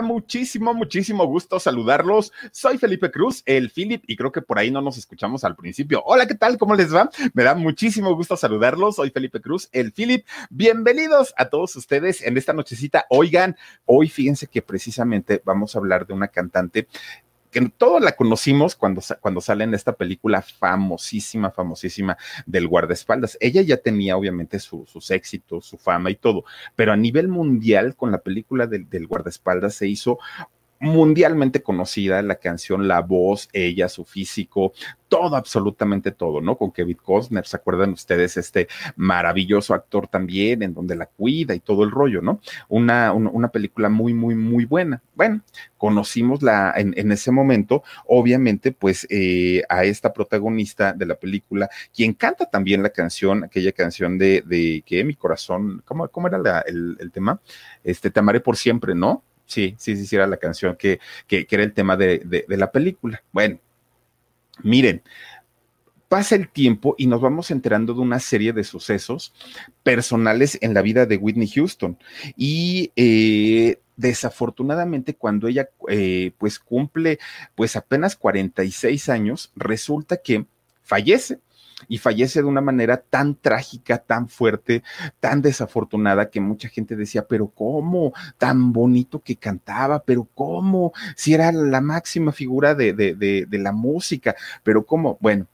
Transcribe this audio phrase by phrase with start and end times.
[0.00, 2.32] muchísimo, muchísimo gusto saludarlos.
[2.52, 6.00] Soy Felipe Cruz, el Philip, y creo que por ahí no nos escuchamos al principio.
[6.06, 6.58] Hola, ¿qué tal?
[6.58, 7.10] ¿Cómo les va?
[7.34, 8.96] Me da muchísimo gusto saludarlos.
[8.96, 10.24] Soy Felipe Cruz, el Philip.
[10.48, 13.06] Bienvenidos a todos ustedes en esta nochecita.
[13.10, 16.86] Oigan, hoy fíjense que precisamente vamos a hablar de una cantante
[17.50, 22.16] que todos la conocimos cuando, cuando sale en esta película famosísima, famosísima
[22.46, 23.36] del guardaespaldas.
[23.40, 26.44] Ella ya tenía obviamente sus éxitos, su fama y todo,
[26.76, 30.18] pero a nivel mundial con la película del guardaespaldas se hizo
[30.80, 34.72] mundialmente conocida, la canción, la voz, ella, su físico,
[35.08, 36.56] todo, absolutamente todo, ¿no?
[36.56, 38.36] Con Kevin Costner, ¿se acuerdan ustedes?
[38.38, 42.40] Este maravilloso actor también, en donde la cuida y todo el rollo, ¿no?
[42.68, 45.02] Una, una, película muy, muy, muy buena.
[45.14, 45.42] Bueno,
[45.76, 51.68] conocimos la, en, en ese momento, obviamente, pues eh, a esta protagonista de la película,
[51.94, 56.60] quien canta también la canción, aquella canción de, de que mi corazón, ¿cómo, cómo era
[56.66, 57.40] el, el tema?
[57.84, 59.24] Este, te amaré por siempre, ¿no?
[59.50, 62.56] Sí, sí, sí, sí, era la canción que, que, que era el tema de, de,
[62.56, 63.20] la película.
[63.32, 63.58] Bueno,
[64.62, 65.02] miren,
[66.08, 69.34] pasa el tiempo y nos vamos enterando de una serie de sucesos
[69.82, 71.98] personales en la vida de Whitney Houston.
[72.36, 77.18] Y eh, desafortunadamente cuando ella eh, pues cumple
[77.56, 80.46] pues apenas 46 años, resulta que
[80.84, 81.40] fallece
[81.88, 84.82] y fallece de una manera tan trágica, tan fuerte,
[85.18, 88.12] tan desafortunada que mucha gente decía, pero ¿cómo?
[88.38, 90.92] Tan bonito que cantaba, pero ¿cómo?
[91.16, 95.18] Si era la máxima figura de, de, de, la música, pero ¿cómo?
[95.20, 95.46] Bueno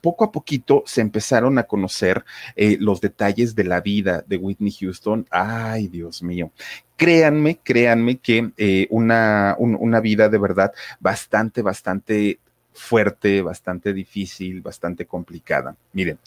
[0.00, 2.24] poco a poquito se empezaron a conocer
[2.56, 5.26] eh, los detalles de la vida de Whitney Houston.
[5.30, 6.52] Ay, Dios mío.
[6.96, 12.40] Créanme, créanme que eh, una, un, una vida de verdad bastante, bastante
[12.72, 15.76] fuerte, bastante difícil, bastante complicada.
[15.92, 16.18] Miren,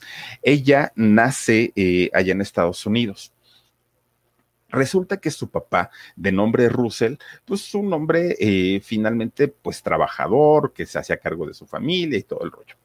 [0.41, 3.33] ella nace eh, allá en Estados Unidos.
[4.69, 10.87] Resulta que su papá, de nombre Russell, pues un hombre eh, finalmente pues trabajador, que
[10.87, 12.75] se hacía cargo de su familia y todo el rollo.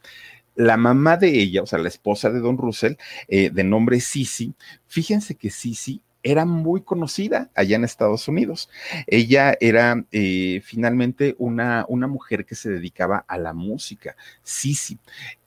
[0.55, 2.95] La mamá de ella, o sea, la esposa de Don Russell,
[3.27, 4.55] eh, de nombre Sisi,
[4.87, 8.69] fíjense que Sisi era muy conocida allá en Estados Unidos.
[9.07, 14.15] Ella era eh, finalmente una, una mujer que se dedicaba a la música.
[14.43, 14.99] Sí, sí.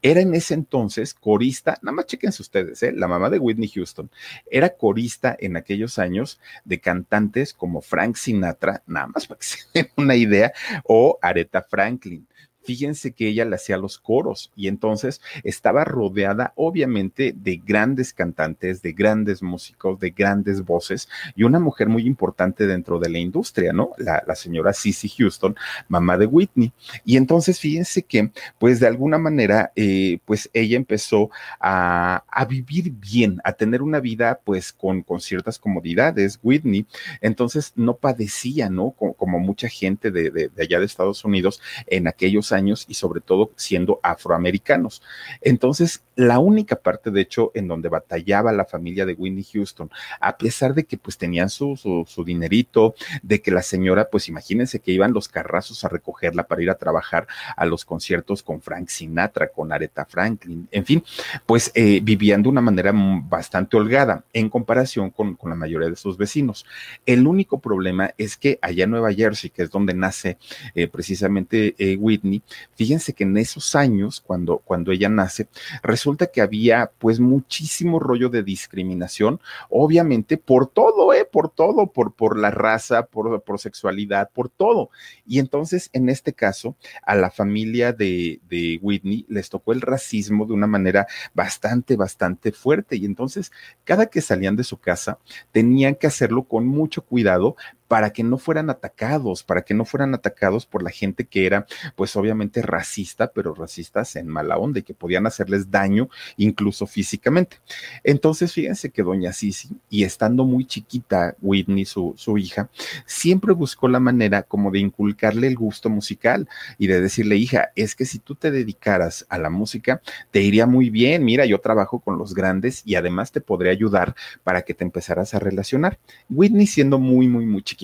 [0.01, 2.93] Era en ese entonces corista, nada más chequense ustedes, ¿eh?
[2.93, 4.09] la mamá de Whitney Houston,
[4.49, 9.59] era corista en aquellos años de cantantes como Frank Sinatra, nada más para que se
[9.75, 10.51] den una idea,
[10.83, 12.27] o Aretha Franklin
[12.63, 18.81] fíjense que ella le hacía los coros y entonces estaba rodeada obviamente de grandes cantantes,
[18.81, 23.73] de grandes músicos, de grandes voces y una mujer muy importante dentro de la industria,
[23.73, 23.91] ¿no?
[23.97, 25.55] La, señora Cissy Houston,
[25.87, 26.71] mamá de Whitney.
[27.05, 31.29] Y entonces fíjense que pues de alguna manera eh, pues ella empezó
[31.59, 36.85] a, vivir bien, a tener una vida pues con, con ciertas comodidades, Whitney.
[37.21, 38.91] Entonces no padecía, ¿no?
[38.91, 42.95] Como, como mucha gente de, de, de allá de Estados Unidos en aquellos años y
[42.95, 45.01] sobre todo siendo afroamericanos.
[45.41, 49.89] Entonces, la única parte, de hecho, en donde batallaba la familia de Whitney Houston,
[50.19, 51.75] a pesar de que pues tenían su,
[52.07, 56.61] su, dinerito, de que la señora, pues imagínense que iban los carrazos a recogerla para
[56.61, 61.03] ir a trabajar a los conciertos con Frank Sinatra, con Aretha Franklin, en fin,
[61.45, 65.95] pues eh, vivían de una manera bastante holgada en comparación con, con la mayoría de
[65.95, 66.65] sus vecinos.
[67.05, 70.37] El único problema es que allá en Nueva Jersey, que es donde nace
[70.75, 72.40] eh, precisamente eh, Whitney,
[72.75, 75.47] fíjense que en esos años, cuando, cuando ella nace,
[75.83, 81.25] resulta que había pues muchísimo rollo de discriminación, obviamente por todo, ¿eh?
[81.25, 84.89] Por todo, por, por la raza, por, por sexualidad, por todo.
[85.25, 90.45] Y entonces, en este caso, a la familia de, de Whitney les tocó el racismo
[90.45, 92.95] de una manera bastante, bastante fuerte.
[92.95, 93.51] Y entonces,
[93.83, 95.19] cada que salían de su casa,
[95.51, 97.55] tenían que hacerlo con mucho cuidado
[97.91, 101.65] para que no fueran atacados, para que no fueran atacados por la gente que era,
[101.97, 106.07] pues obviamente racista, pero racistas en mala onda y que podían hacerles daño
[106.37, 107.57] incluso físicamente.
[108.05, 112.69] Entonces, fíjense que doña Sisi, y estando muy chiquita, Whitney, su, su hija,
[113.05, 116.47] siempre buscó la manera como de inculcarle el gusto musical
[116.77, 120.01] y de decirle, hija, es que si tú te dedicaras a la música,
[120.31, 124.15] te iría muy bien, mira, yo trabajo con los grandes y además te podré ayudar
[124.45, 125.99] para que te empezaras a relacionar.
[126.29, 127.80] Whitney siendo muy, muy, muy chiquita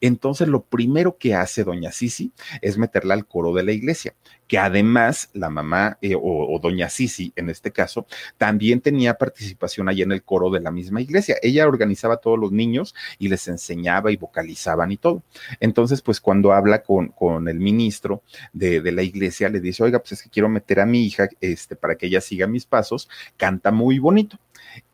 [0.00, 4.14] Entonces, lo primero que hace doña Sisi es meterla al coro de la iglesia,
[4.46, 8.06] que además la mamá eh, o, doña Sisi, en este caso,
[8.38, 11.36] también tenía participación allá en el coro de la misma iglesia.
[11.42, 15.22] Ella organizaba a todos los niños y les enseñaba y vocalizaban y todo.
[15.60, 18.22] Entonces, pues cuando habla con, con el ministro
[18.52, 21.28] de, de, la iglesia, le dice, oiga, pues es que quiero meter a mi hija
[21.40, 24.38] este, para que ella siga mis pasos, canta muy bonito.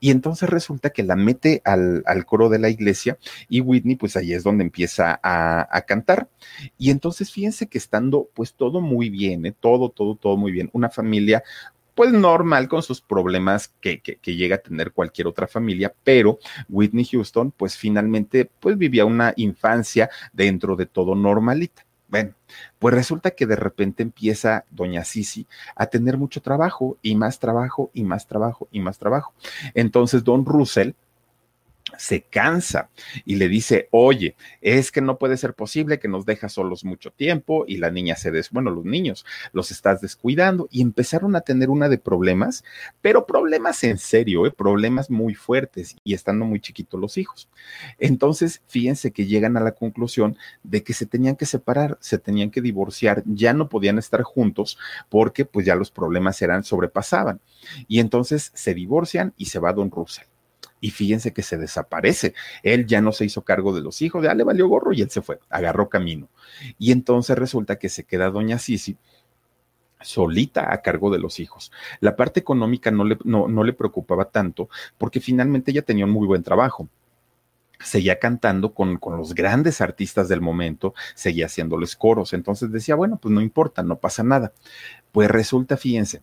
[0.00, 3.18] Y entonces resulta que la mete al, coro de la iglesia
[3.48, 6.28] y Whitney pues ahí es donde empieza a, cantar.
[6.78, 9.54] Y entonces fíjense que estando pues todo muy bien, ¿eh?
[9.58, 11.42] todo, todo, todo muy bien, una familia
[11.94, 16.38] pues normal con sus problemas que, que, que, llega a tener cualquier otra familia, pero
[16.68, 21.84] Whitney Houston pues finalmente pues vivía una infancia dentro de todo normalita.
[22.12, 22.34] Bueno,
[22.78, 27.90] pues resulta que de repente empieza doña Sisi a tener mucho trabajo y más trabajo
[27.94, 29.32] y más trabajo y más trabajo.
[29.72, 30.92] Entonces don Russell
[31.98, 32.90] se cansa
[33.24, 37.10] y le dice, oye, es que no puede ser posible que nos dejas solos mucho
[37.10, 41.42] tiempo y la niña se des, bueno, los niños los estás descuidando y empezaron a
[41.42, 42.64] tener una de problemas,
[43.00, 44.50] pero problemas en serio, ¿eh?
[44.50, 47.48] problemas muy fuertes y estando muy chiquitos los hijos.
[47.98, 52.50] Entonces, fíjense que llegan a la conclusión de que se tenían que separar, se tenían
[52.50, 54.78] que divorciar, ya no podían estar juntos
[55.08, 57.40] porque pues ya los problemas eran sobrepasaban.
[57.88, 60.31] Y entonces se divorcian y se va Don Russell
[60.82, 62.34] y fíjense que se desaparece.
[62.62, 65.10] Él ya no se hizo cargo de los hijos, ya le valió gorro y él
[65.10, 66.28] se fue, agarró camino.
[66.76, 68.98] Y entonces resulta que se queda doña Sisi
[70.00, 71.70] solita a cargo de los hijos.
[72.00, 74.68] La parte económica no le, no, no le preocupaba tanto
[74.98, 76.88] porque finalmente ella tenía un muy buen trabajo
[77.80, 83.16] seguía cantando con, con, los grandes artistas del momento, seguía haciéndoles coros, entonces decía, bueno,
[83.20, 84.52] pues no importa, no pasa nada.
[85.10, 86.22] Pues resulta, fíjense,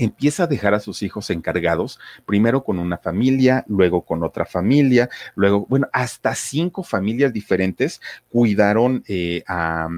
[0.00, 5.10] empieza a dejar a sus hijos encargados, primero con una familia, luego con otra familia,
[5.34, 8.00] luego, bueno, hasta cinco familias diferentes
[8.30, 9.88] cuidaron eh, a,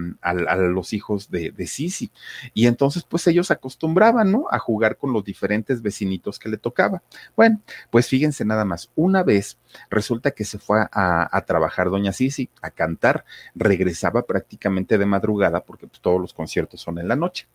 [0.56, 2.10] los hijos de, de Sisi.
[2.52, 4.46] Y entonces, pues ellos acostumbraban, ¿no?
[4.50, 7.02] A jugar con los diferentes vecinitos que le tocaba.
[7.36, 7.60] Bueno,
[7.90, 9.58] pues fíjense nada más, una vez
[9.90, 15.86] resulta que se fue a, trabajar doña Sisi, a cantar, regresaba prácticamente de madrugada, porque
[15.86, 17.46] pues, todos los conciertos son en la noche.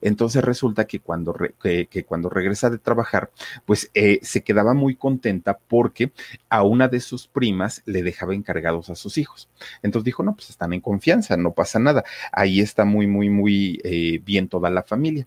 [0.00, 3.30] Entonces resulta que cuando, que, cuando regresa de trabajar,
[3.64, 6.12] pues eh, se quedaba muy contenta porque
[6.48, 9.48] a una de sus primas le dejaba encargados a sus hijos.
[9.82, 12.04] Entonces dijo, no, pues están en confianza, no pasa nada.
[12.32, 15.26] Ahí está muy, muy, muy eh, bien toda la familia.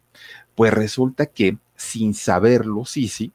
[0.55, 3.31] Pues resulta que sin saberlo, sí,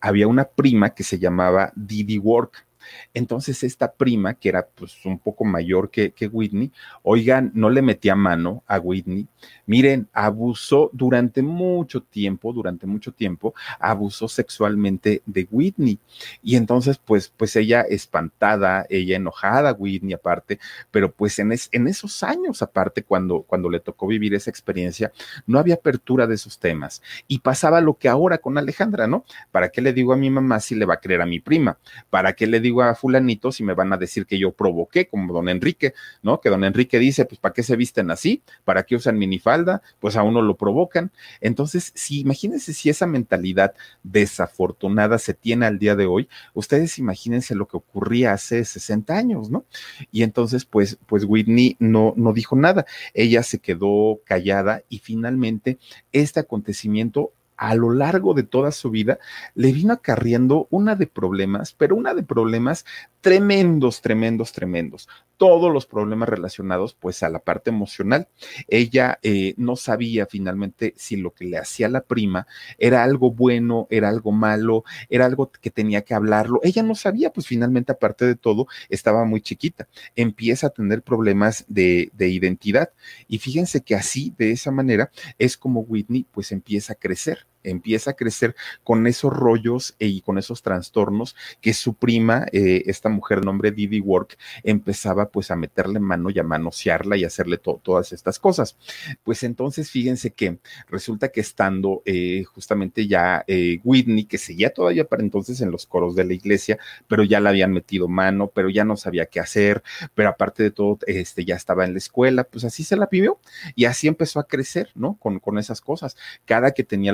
[0.00, 2.67] había una prima que se llamaba Didi Work
[3.14, 8.14] entonces esta prima, que era pues un poco mayor que, Whitney, oigan, no le metía
[8.14, 9.26] mano a Whitney.
[9.66, 15.98] Miren, abusó durante mucho tiempo, durante mucho tiempo, abusó sexualmente de Whitney.
[16.42, 20.58] Y entonces, pues, pues ella espantada, ella enojada, Whitney aparte,
[20.90, 25.12] pero pues en, en esos años aparte, cuando, cuando le tocó vivir esa experiencia,
[25.46, 27.02] no había apertura de esos temas.
[27.26, 29.24] Y pasaba lo que ahora con Alejandra, ¿no?
[29.50, 31.78] ¿Para qué le digo a mi mamá si le va a creer a mi prima?
[32.10, 35.32] ¿Para qué le digo a fulanito si me van a decir que yo provoqué, como
[35.32, 36.40] don Enrique, ¿no?
[36.40, 38.42] Que don Enrique dice, pues, ¿para qué se visten así?
[38.64, 39.82] ¿Para qué usan minifalda?
[40.00, 41.12] Pues a uno lo provocan.
[41.40, 47.54] Entonces, si imagínense si esa mentalidad desafortunada se tiene al día de hoy, ustedes imagínense
[47.54, 49.64] lo que ocurría hace 60 años, ¿no?
[50.10, 52.86] Y entonces, pues, pues Whitney no, no dijo nada.
[53.14, 55.78] Ella se quedó callada y finalmente
[56.12, 59.18] este acontecimiento a lo largo de toda su vida
[59.54, 62.86] le vino acarreando una de problemas, pero una de problemas
[63.20, 65.08] tremendos, tremendos, tremendos.
[65.36, 68.28] Todos los problemas relacionados pues a la parte emocional.
[68.66, 73.86] Ella eh, no sabía finalmente si lo que le hacía la prima era algo bueno,
[73.90, 76.60] era algo malo, era algo que tenía que hablarlo.
[76.62, 79.88] Ella no sabía, pues finalmente aparte de todo estaba muy chiquita.
[80.16, 82.90] Empieza a tener problemas de, de identidad
[83.28, 88.10] y fíjense que así, de esa manera, es como Whitney pues empieza a crecer empieza
[88.10, 93.40] a crecer con esos rollos y con esos trastornos que su prima, eh, esta mujer
[93.40, 98.12] de nombre Didi Work, empezaba pues a meterle mano y a manosearla y hacerle todas
[98.12, 98.76] estas cosas.
[99.22, 100.58] Pues entonces fíjense que
[100.88, 105.86] resulta que estando eh, justamente ya eh, Whitney, que seguía todavía para entonces en los
[105.86, 109.40] coros de la iglesia, pero ya la habían metido mano, pero ya no sabía qué
[109.40, 109.82] hacer,
[110.14, 113.38] pero aparte de todo, este ya estaba en la escuela, pues así se la pidió
[113.74, 115.16] y así empezó a crecer, ¿no?
[115.18, 116.16] Con, con esas cosas.
[116.44, 117.08] Cada que tenía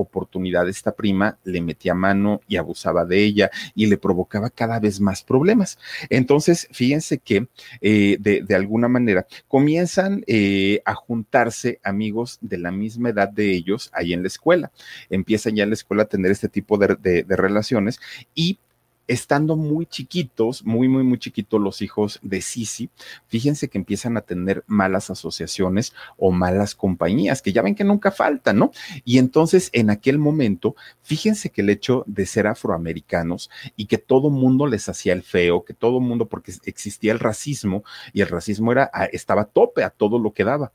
[0.00, 5.00] oportunidad esta prima le metía mano y abusaba de ella y le provocaba cada vez
[5.00, 5.78] más problemas.
[6.08, 7.48] Entonces, fíjense que
[7.80, 13.90] eh, de, alguna manera comienzan eh, a juntarse amigos de la misma edad de ellos
[13.92, 14.70] ahí en la escuela.
[15.08, 18.00] Empiezan ya en la escuela a tener este tipo de, de relaciones
[18.34, 18.58] y
[19.10, 22.90] estando muy chiquitos, muy, muy, muy chiquitos los hijos de Sisi,
[23.26, 28.12] fíjense que empiezan a tener malas asociaciones o malas compañías, que ya ven que nunca
[28.12, 28.70] faltan, ¿no?
[29.04, 34.30] Y entonces en aquel momento, fíjense que el hecho de ser afroamericanos y que todo
[34.30, 38.70] mundo les hacía el feo, que todo mundo, porque existía el racismo y el racismo
[38.70, 40.72] era, estaba a tope a todo lo que daba.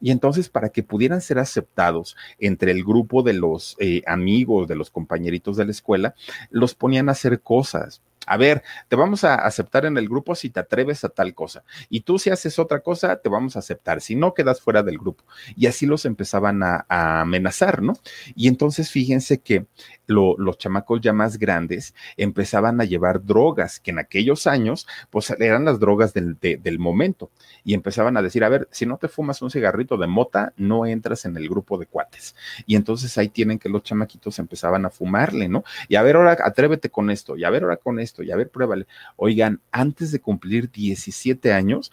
[0.00, 4.76] Y entonces, para que pudieran ser aceptados entre el grupo de los eh, amigos, de
[4.76, 6.14] los compañeritos de la escuela,
[6.50, 10.50] los ponían a hacer cosas a ver, te vamos a aceptar en el grupo si
[10.50, 11.64] te atreves a tal cosa.
[11.88, 14.02] Y tú si haces otra cosa, te vamos a aceptar.
[14.02, 15.24] Si no, quedas fuera del grupo.
[15.56, 17.94] Y así los empezaban a, amenazar, ¿no?
[18.36, 19.66] Y entonces fíjense que
[20.08, 25.64] los chamacos ya más grandes empezaban a llevar drogas, que en aquellos años, pues eran
[25.64, 27.30] las drogas del, del momento.
[27.64, 30.86] Y empezaban a decir, a ver, si no te fumas un cigarrito de mota, no
[30.86, 32.34] entras en el grupo de cuates.
[32.66, 35.64] Y entonces ahí tienen que los chamaquitos empezaban a fumarle, ¿no?
[35.88, 38.36] Y a ver, ahora atrévete con esto, y a ver, ahora con esto y a
[38.36, 38.86] ver, pruébale.
[39.16, 41.92] Oigan, antes de cumplir 17 años,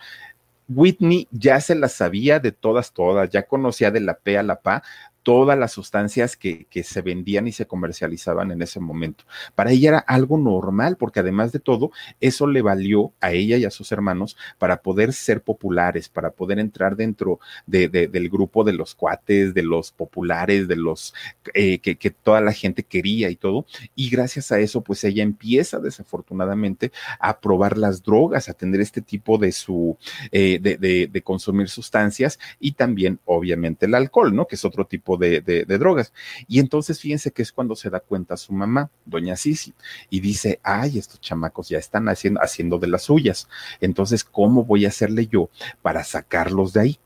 [0.67, 4.59] Whitney ya se la sabía de todas, todas, ya conocía de la P a la
[4.59, 4.83] PA
[5.25, 9.23] todas las sustancias que, que, se vendían y se comercializaban en ese momento.
[9.55, 11.89] Para ella era algo normal, porque además de todo,
[12.21, 16.59] eso le valió a ella y a sus hermanos para poder ser populares, para poder
[16.59, 21.15] entrar dentro de, del grupo de los cuates, de los populares, de los
[21.55, 23.65] eh, que, que, toda la gente quería y todo.
[23.95, 29.01] Y gracias a eso, pues ella empieza desafortunadamente a probar las drogas, a tener este
[29.01, 29.97] tipo de su,
[30.31, 34.45] eh, de, de, consumir sustancias y también, obviamente, el alcohol, ¿no?
[34.45, 36.13] Que es otro tipo de, drogas.
[36.47, 39.73] Y entonces fíjense que es cuando se da cuenta su mamá, doña Sisi,
[40.09, 43.47] y dice, ay, estos chamacos ya están haciendo, haciendo de las suyas.
[43.81, 45.49] Entonces, ¿cómo voy a hacerle yo
[45.81, 46.99] para sacarlos de ahí?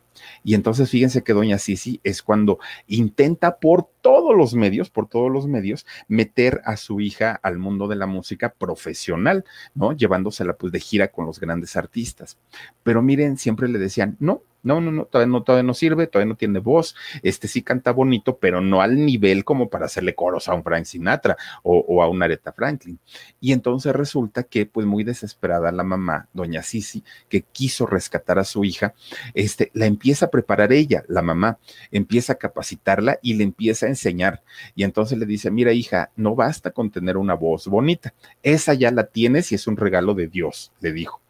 [0.43, 5.31] Y entonces fíjense que doña Sisi es cuando intenta por todos los medios, por todos
[5.31, 9.93] los medios, meter a su hija al mundo de la música profesional, ¿no?
[9.93, 12.37] Llevándosela pues de gira con los grandes artistas.
[12.83, 16.29] Pero miren, siempre le decían, no, no, no, no, todavía no, todavía no sirve, todavía
[16.29, 16.95] no tiene voz.
[17.23, 20.85] Este sí canta bonito, pero no al nivel como para hacerle coros a un Frank
[20.85, 22.99] Sinatra o, a una Aretha Franklin.
[23.39, 28.43] Y entonces resulta que, pues muy desesperada la mamá, doña Sisi, que quiso rescatar a
[28.43, 28.93] su hija,
[29.33, 31.57] este, la empieza a preparar ella, la mamá,
[31.91, 34.43] empieza a capacitarla y le empieza a enseñar.
[34.75, 38.13] Y entonces le dice, mira hija, no basta con tener una voz bonita,
[38.43, 41.21] esa ya la tienes y es un regalo de Dios, le dijo.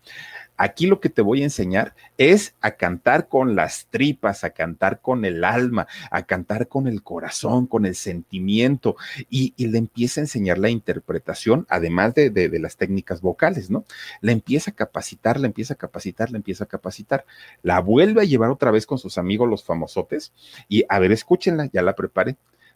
[0.62, 5.00] Aquí lo que te voy a enseñar es a cantar con las tripas, a cantar
[5.00, 8.98] con el alma, a cantar con el corazón, con el sentimiento,
[9.30, 13.86] y, le empieza a enseñar la interpretación, además de, de, las técnicas vocales, ¿no?
[14.20, 17.26] La empieza a capacitar, la empieza a capacitar, la empieza a capacitar,
[17.62, 20.34] la vuelve a llevar otra vez con sus amigos los famosotes,
[20.68, 22.36] y a ver, escúchenla, ya la preparé.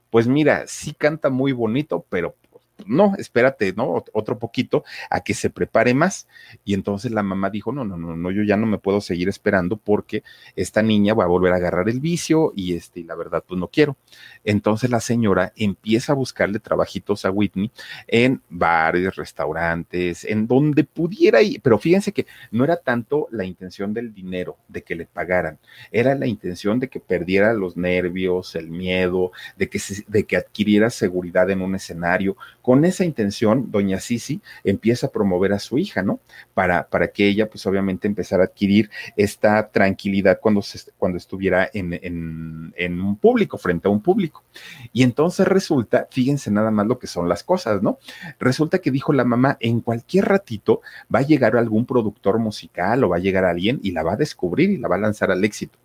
[0.10, 2.38] Pues mira, sí canta muy bonito, pero
[2.86, 4.03] no, espérate, ¿no?
[4.13, 6.27] Otro poquito a que se prepare más.
[6.65, 9.30] Y entonces la mamá dijo, no, no, no, no, yo ya no me puedo seguir
[9.30, 10.24] esperando porque
[10.56, 13.60] esta niña va a volver a agarrar el vicio y este, y la verdad, pues
[13.60, 13.98] no quiero.
[14.44, 17.72] Entonces la señora empieza a buscarle trabajitos a Whitney
[18.08, 23.94] en bares, restaurantes, en donde pudiera ir, pero fíjense que no era tanto la intención
[23.94, 25.60] del dinero, de que le pagaran,
[25.92, 30.89] era la intención de que perdiera los nervios, el miedo, de que, de que adquiriera
[30.89, 36.01] seguridad en un escenario con esa intención, doña Sisi empieza a promover a su hija,
[36.01, 36.22] ¿no?
[36.53, 41.70] Para, para que ella, pues obviamente, empezara a adquirir esta tranquilidad cuando, se, cuando estuviera
[41.74, 44.46] en, en, en un público, frente a un público.
[44.93, 48.00] Y entonces resulta, fíjense nada más lo que son las cosas, ¿no?
[48.39, 50.79] Resulta que dijo la mamá, en cualquier ratito
[51.13, 54.17] va a llegar algún productor musical o va a llegar alguien y la va a
[54.17, 55.77] descubrir y la va a lanzar al éxito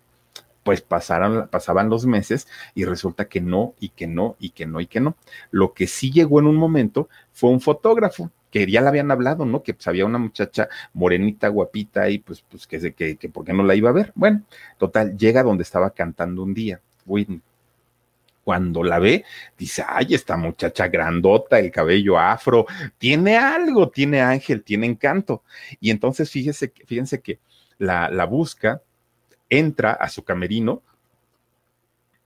[0.69, 4.79] pues pasaron, pasaban los meses y resulta que no, y que no, y que no,
[4.79, 5.15] y que no.
[5.49, 9.45] Lo que sí llegó en un momento fue un fotógrafo que ya le habían hablado,
[9.45, 9.63] ¿no?
[9.63, 13.51] Que pues, había una muchacha morenita, guapita, y pues, pues que, que, que por qué
[13.51, 14.11] no la iba a ver.
[14.13, 14.43] Bueno,
[14.77, 17.41] total, llega donde estaba cantando un día, Whitney.
[18.43, 19.25] Cuando la ve,
[19.57, 22.67] dice, ay, esta muchacha grandota, el cabello afro,
[22.99, 25.41] tiene algo, tiene ángel, tiene encanto.
[25.79, 27.39] Y entonces fíjese, fíjense que
[27.79, 28.83] la, la busca,
[29.49, 30.81] entra a su camerino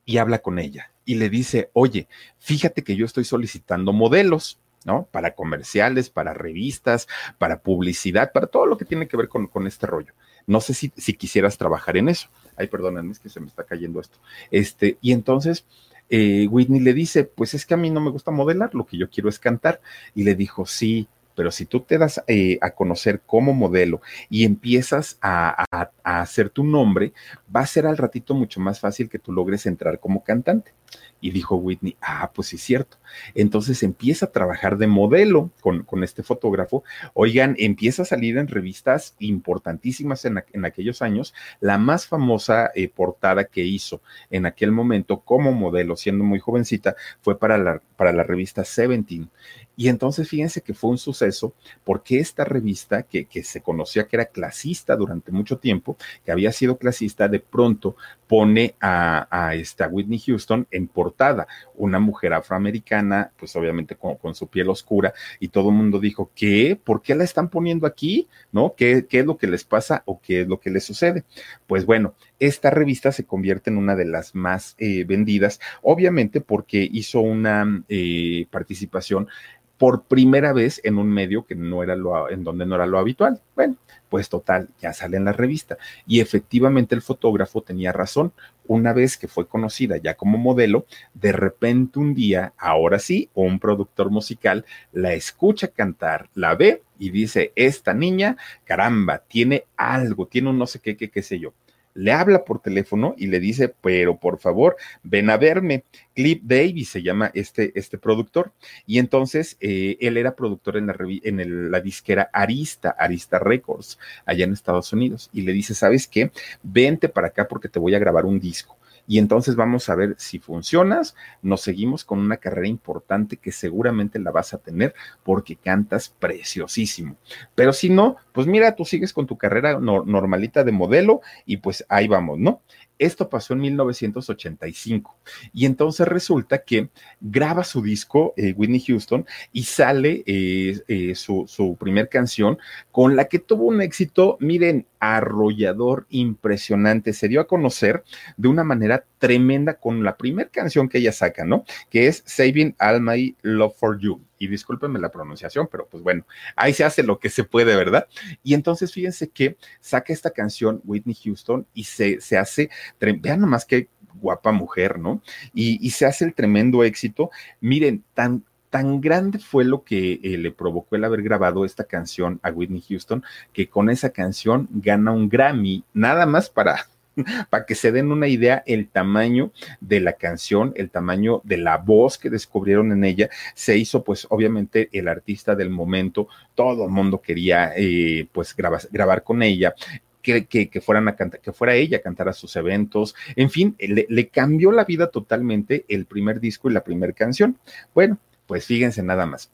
[0.06, 2.08] y habla con ella y le dice, oye,
[2.40, 4.60] fíjate que yo estoy solicitando modelos.
[4.86, 5.08] ¿no?
[5.12, 9.66] Para comerciales, para revistas, para publicidad, para todo lo que tiene que ver con, con
[9.66, 10.12] este rollo.
[10.46, 12.28] No sé si, si, quisieras trabajar en eso.
[12.58, 14.18] Ay, perdónenme, es que se me está cayendo esto.
[14.52, 15.66] Este, y entonces
[16.10, 18.98] eh, Whitney le dice, pues es que a mí no me gusta modelar, lo que
[18.98, 19.82] yo quiero es cantar.
[20.16, 24.46] Y le dijo, sí, pero si tú te das eh, a conocer como modelo y
[24.46, 25.66] empiezas a,
[26.04, 27.14] hacer tu nombre,
[27.54, 30.74] va a ser al ratito mucho más fácil que tú logres entrar como cantante.
[31.22, 32.98] Y dijo Whitney, ah, pues sí, cierto.
[33.34, 36.84] Entonces empieza a trabajar de modelo con, con este fotógrafo.
[37.14, 41.34] Oigan, empieza a salir en revistas importantísimas en, en aquellos años.
[41.62, 46.98] La más famosa eh, portada que hizo en aquel momento como modelo, siendo muy jovencita,
[47.22, 49.30] fue para la, para la revista Seventeen
[49.76, 51.54] Y entonces fíjense que fue un suceso
[51.84, 56.52] porque esta revista, que, que, se conocía que era clasista durante mucho tiempo, que había
[56.52, 57.96] sido clasista, de pronto
[58.28, 64.36] pone a, a esta Whitney Houston en portada, una mujer afroamericana, pues obviamente con, con
[64.36, 66.80] su piel oscura, y todo el mundo dijo, ¿qué?
[66.82, 68.28] ¿Por qué la están poniendo aquí?
[68.52, 68.76] ¿No?
[68.76, 71.24] ¿Qué, ¿Qué es lo que les pasa o qué es lo que les sucede?
[71.68, 72.14] Pues bueno,
[72.48, 77.84] esta revista se convierte en una de las más eh, vendidas, obviamente porque hizo una
[77.88, 79.30] eh, participación
[79.78, 83.00] por primera vez en un medio que no era lo, en donde no era lo
[83.00, 83.42] habitual.
[83.56, 83.78] Bueno,
[84.10, 85.78] pues total, ya sale en la revista.
[86.06, 88.34] Y efectivamente el fotógrafo tenía razón.
[88.68, 93.60] Una vez que fue conocida ya como modelo, de repente un día, ahora sí, un
[93.60, 100.50] productor musical la escucha cantar, la ve y dice, esta niña, caramba, tiene algo, tiene
[100.50, 101.54] un no sé qué, qué, qué sé yo
[101.94, 105.84] le habla por teléfono y le dice, pero por favor, ven a verme.
[106.16, 108.52] Clip Davis se llama este, este productor.
[108.86, 114.46] Y entonces eh, él era productor en, la, en la disquera Arista, Arista Records, allá
[114.46, 115.30] en Estados Unidos.
[115.34, 116.32] Y le dice, ¿sabes qué?
[116.62, 120.16] Vente para acá porque te voy a grabar un disco y entonces vamos a ver
[120.18, 124.94] si funcionas, nos seguimos con una carrera importante que seguramente la vas a tener
[125.24, 127.18] porque cantas preciosísimo.
[127.56, 131.86] Pero si no, pues mira, tú sigues con tu carrera normalita de modelo y pues
[131.90, 132.62] ahí vamos, ¿no?
[133.00, 135.18] Esto pasó en 1985
[135.52, 141.46] y entonces resulta que graba su disco eh, Whitney Houston y sale eh, eh, su,
[141.48, 142.58] su primer canción
[142.92, 147.12] con la que tuvo un éxito, miren, arrollador, impresionante.
[147.12, 148.06] Se dio a conocer
[148.38, 151.66] de una manera tremenda con la primera canción que ella saca, ¿no?
[151.90, 156.26] Que es Saving All My Love for You y discúlpenme la pronunciación, pero pues bueno,
[156.56, 158.08] ahí se hace lo que se puede, ¿verdad?
[158.44, 162.70] Y entonces fíjense que saca esta canción Whitney Houston y se, se hace,
[163.00, 163.90] vean nomás qué
[164.22, 165.22] guapa mujer, ¿no?
[165.54, 167.30] Y, y se hace el tremendo éxito.
[167.60, 172.40] Miren, tan, tan grande fue lo que eh, le provocó el haber grabado esta canción
[172.42, 176.88] a Whitney Houston, que con esa canción gana un Grammy, nada más para
[177.52, 181.78] para que se den una idea el tamaño de la canción, el tamaño de la
[181.78, 186.90] voz que descubrieron en ella, se hizo pues obviamente el artista del momento, todo el
[186.90, 189.76] mundo quería eh, pues grabar, con ella.
[190.24, 193.76] Que, que, fueran a cantar, que fuera ella a cantar a sus eventos, en fin,
[193.78, 197.58] le cambió la vida totalmente el primer disco y la primera canción.
[197.94, 199.52] Bueno, pues fíjense nada más.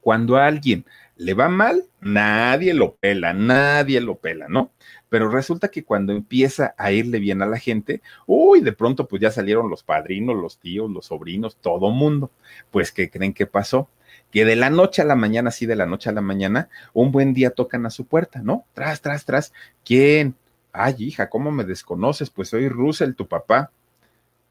[0.00, 0.84] Cuando a alguien
[1.16, 4.70] le va mal, nadie lo pela, nadie lo pela, ¿no?
[5.14, 9.22] pero resulta que cuando empieza a irle bien a la gente, uy, de pronto pues
[9.22, 12.32] ya salieron los padrinos, los tíos, los sobrinos, todo mundo.
[12.72, 13.88] Pues, ¿qué creen que pasó?
[14.32, 17.12] Que de la noche a la mañana, sí, de la noche a la mañana, un
[17.12, 18.64] buen día tocan a su puerta, ¿no?
[18.74, 19.52] Tras, tras, tras.
[19.84, 20.34] ¿Quién?
[20.72, 22.28] Ay, hija, ¿cómo me desconoces?
[22.28, 23.70] Pues soy Russell, tu papá.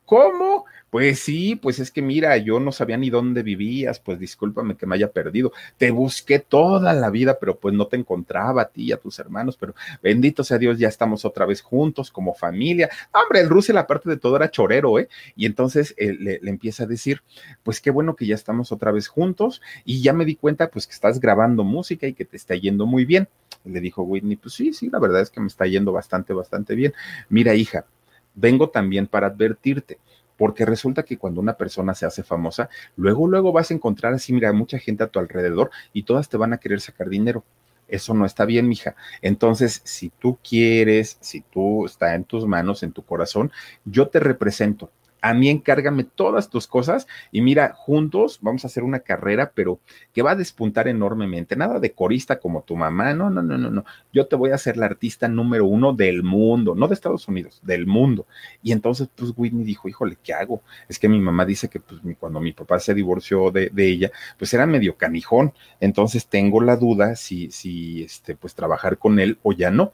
[0.06, 0.63] ¿Cómo?
[0.93, 4.86] Pues sí, pues es que mira, yo no sabía ni dónde vivías, pues discúlpame que
[4.86, 5.51] me haya perdido.
[5.79, 9.17] Te busqué toda la vida, pero pues no te encontraba a ti y a tus
[9.17, 12.91] hermanos, pero bendito sea Dios, ya estamos otra vez juntos como familia.
[13.12, 15.10] Hombre, el Russell, aparte de todo, era chorero, ¿eh?
[15.36, 17.23] Y entonces eh, le, le, empieza a decir,
[17.63, 20.86] pues qué bueno que ya estamos otra vez juntos y ya me di cuenta, pues
[20.86, 23.27] que estás grabando música y que te está yendo muy bien.
[23.65, 26.75] Le dijo Whitney, pues sí, sí, la verdad es que me está yendo bastante, bastante
[26.75, 26.93] bien.
[27.29, 27.88] Mira, hija,
[28.36, 29.97] vengo también para advertirte
[30.38, 34.34] porque resulta que cuando una persona se hace famosa, luego, luego vas a encontrar así,
[34.34, 37.43] mira, mucha gente a tu alrededor y todas te van a querer sacar dinero.
[37.88, 38.96] Eso no está bien, mija.
[39.22, 43.52] Entonces, si tú quieres, si tú está en tus manos, en tu corazón,
[43.86, 44.89] yo te represento
[45.23, 49.79] a mí encárgame todas tus cosas y mira, juntos vamos a hacer una carrera, pero
[50.13, 51.55] que va a despuntar enormemente.
[51.55, 53.86] Nada de corista como tu mamá, no, no, no, no, no.
[54.12, 57.62] Yo te voy a ser la artista número uno del mundo, no de Estados Unidos,
[57.63, 58.27] del mundo.
[58.62, 60.62] Y entonces, pues Whitney dijo, híjole, ¿qué hago?
[60.89, 64.12] Es que mi mamá dice que pues, cuando mi papá se divorció de, de ella,
[64.38, 65.53] pues era medio canijón.
[65.79, 69.93] Entonces tengo la duda si, si, este, pues trabajar con él o ya no.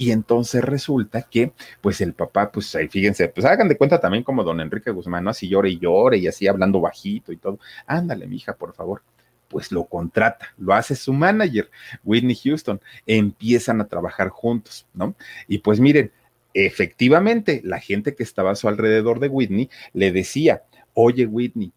[0.00, 4.24] Y entonces resulta que, pues el papá, pues ahí fíjense, pues hagan de cuenta también
[4.24, 5.28] como don Enrique Guzmán, ¿no?
[5.28, 7.58] Así llore y llore y así hablando bajito y todo.
[7.86, 9.02] Ándale, mija, por favor
[9.48, 11.68] pues lo contrata, lo hace su manager,
[12.04, 15.16] Whitney Houston, empiezan a trabajar juntos, ¿no?
[15.48, 16.12] Y pues miren,
[16.54, 20.62] efectivamente, la gente que estaba a su alrededor de Whitney le decía,
[20.94, 21.72] oye Whitney,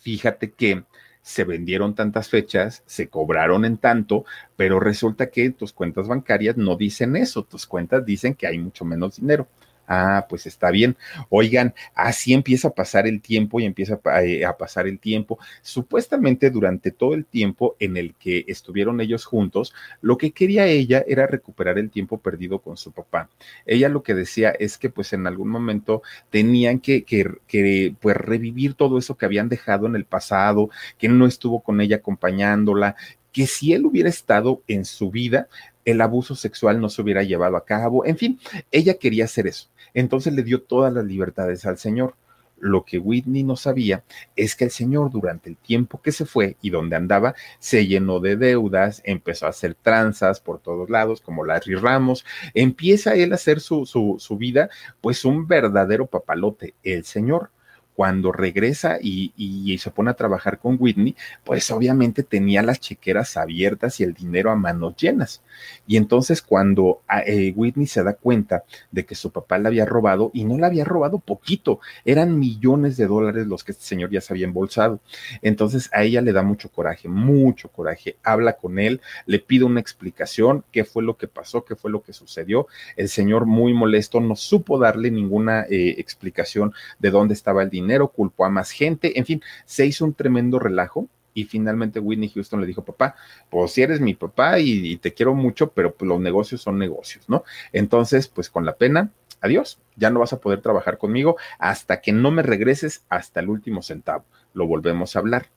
[0.00, 0.84] fíjate que
[1.26, 6.76] se vendieron tantas fechas, se cobraron en tanto, pero resulta que tus cuentas bancarias no
[6.76, 9.48] dicen eso, tus cuentas dicen que hay mucho menos dinero.
[9.86, 10.96] Ah, pues está bien.
[11.28, 15.38] Oigan, así empieza a pasar el tiempo y empieza a, eh, pasar el tiempo.
[15.62, 21.04] Supuestamente durante todo el tiempo en el que estuvieron ellos juntos, lo que quería ella
[21.06, 23.30] era recuperar el tiempo perdido con su papá.
[23.64, 28.74] Ella lo que decía es que pues en algún momento tenían que, que, pues revivir
[28.74, 32.96] todo eso que habían dejado en el pasado, que no estuvo con ella acompañándola,
[33.32, 35.48] que si él hubiera estado en su vida,
[35.86, 38.04] el abuso sexual no se hubiera llevado a cabo.
[38.04, 38.38] En fin,
[38.70, 39.68] ella quería hacer eso.
[39.94, 42.14] Entonces le dio todas las libertades al Señor.
[42.58, 44.02] Lo que Whitney no sabía
[44.34, 48.18] es que el señor durante el tiempo que se fue y donde andaba se llenó
[48.18, 53.34] de deudas, empezó a hacer tranzas por todos lados como Larry Ramos, empieza él a
[53.34, 54.70] hacer su, su, su vida
[55.02, 57.50] pues un verdadero papalote, el señor
[57.96, 64.00] cuando regresa y, se pone a trabajar con Whitney, pues obviamente tenía las chequeras abiertas
[64.00, 65.42] y el dinero a manos llenas.
[65.86, 69.86] Y entonces cuando ah, eh, Whitney se da cuenta de que su papá le había
[69.86, 74.10] robado, y no le había robado poquito, eran millones de dólares los que este señor
[74.10, 75.00] ya se había embolsado.
[75.40, 78.16] Entonces a ella le da mucho coraje, mucho coraje.
[78.22, 82.02] Habla con él, le pide una explicación, qué fue lo que pasó, qué fue lo
[82.02, 82.66] que sucedió.
[82.96, 87.85] El señor muy molesto no supo darle ninguna eh, explicación de dónde estaba el dinero
[87.86, 92.30] dinero, culpó a más gente, en fin, se hizo un tremendo relajo y finalmente Whitney
[92.30, 93.14] Houston le dijo, papá,
[93.50, 97.28] pues si eres mi papá y, te quiero mucho, pero pues, los negocios son negocios,
[97.28, 97.44] ¿no?
[97.72, 99.10] Entonces, pues con la pena,
[99.42, 103.50] adiós, ya no vas a poder trabajar conmigo hasta que no me regreses hasta el
[103.50, 104.24] último centavo.
[104.54, 105.48] Lo volvemos a hablar.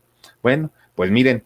[0.43, 1.45] Bueno, pues miren,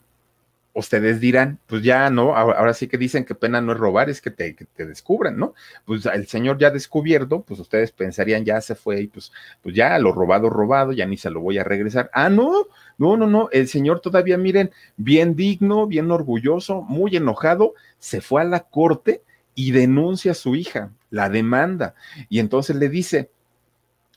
[0.73, 4.21] ustedes dirán, pues ya no, ahora sí que dicen que pena no es robar, es
[4.21, 5.53] que te, descubran, ¿no?
[5.85, 9.31] Pues el señor ya descubierto, pues ustedes pensarían ya se fue y pues,
[9.61, 12.09] pues ya lo robado, robado, ya ni se lo voy a regresar.
[12.13, 17.75] Ah, no, no, no, no, el señor todavía, miren, bien digno, bien orgulloso, muy enojado,
[17.99, 19.21] se fue a la corte
[19.53, 21.93] y denuncia a su hija, la demanda,
[22.29, 23.29] y entonces le dice,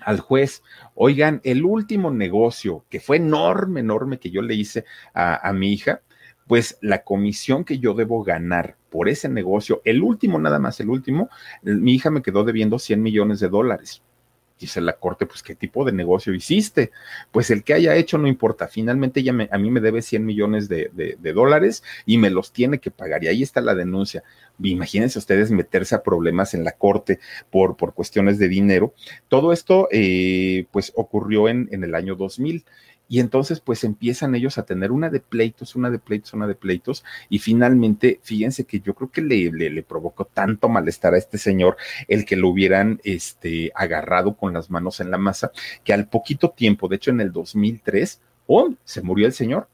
[0.00, 0.62] al juez,
[0.94, 5.72] oigan, el último negocio que fue enorme, enorme que yo le hice a, a mi
[5.72, 6.00] hija,
[6.46, 10.90] pues la comisión que yo debo ganar por ese negocio, el último, nada más el
[10.90, 11.28] último,
[11.62, 14.02] mi hija me quedó debiendo 100 millones de dólares.
[14.58, 16.90] Dice la corte, pues, ¿qué tipo de negocio hiciste?
[17.30, 18.68] Pues el que haya hecho no importa.
[18.68, 20.88] Finalmente ella a mí me debe 100 millones de,
[21.34, 23.22] dólares y me los tiene que pagar.
[23.22, 24.22] Y ahí está la denuncia.
[24.62, 28.94] Imagínense ustedes meterse a problemas en la corte por, por cuestiones de dinero.
[29.28, 32.64] Todo esto, eh, pues, ocurrió en, en el año 2000
[33.08, 36.54] y entonces pues empiezan ellos a tener una de pleitos, una de pleitos, una de
[36.54, 41.38] pleitos, y finalmente, fíjense que yo creo que le, le, provocó tanto malestar a este
[41.38, 41.76] señor
[42.08, 45.52] el que lo hubieran este, agarrado con las manos en la masa,
[45.84, 48.74] que al poquito tiempo, de hecho en el 2003, ¡oh!
[48.84, 49.68] se murió el señor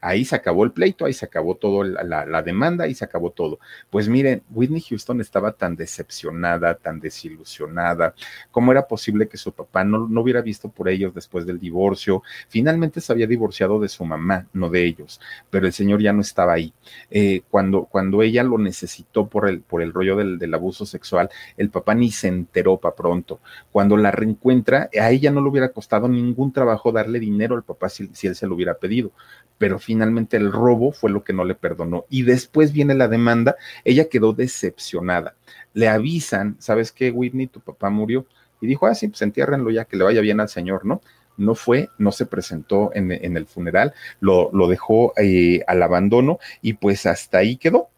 [0.00, 3.58] Ahí se acabó el pleito, ahí se acabó todo la, demanda, ahí se acabó todo.
[3.90, 8.14] Pues miren, Whitney Houston estaba tan decepcionada, tan desilusionada,
[8.50, 12.22] ¿cómo era posible que su papá no, no hubiera visto por ellos después del divorcio?
[12.48, 16.20] Finalmente se había divorciado de su mamá, no de ellos, pero el señor ya no
[16.20, 16.72] estaba ahí.
[17.10, 21.28] Eh, cuando, cuando ella lo necesitó por el, por el rollo del, del abuso sexual,
[21.56, 23.40] el papá ni se enteró para pronto.
[23.70, 27.88] Cuando la reencuentra, a ella no le hubiera costado ningún trabajo darle dinero al papá
[27.88, 29.12] si él se lo hubiera pedido
[29.58, 32.06] pero finalmente el robo fue lo que no le perdonó.
[32.08, 35.34] Y después viene la demanda, ella quedó decepcionada.
[35.74, 37.48] Le avisan, ¿sabes qué, Whitney?
[37.48, 38.26] Tu papá murió.
[38.60, 41.00] Y dijo, ah, sí, pues entiérrenlo ya, que le vaya bien al señor, ¿no?
[41.36, 46.72] No fue, no se presentó en, el funeral, lo, lo dejó eh, al abandono y
[46.72, 47.90] pues hasta ahí quedó.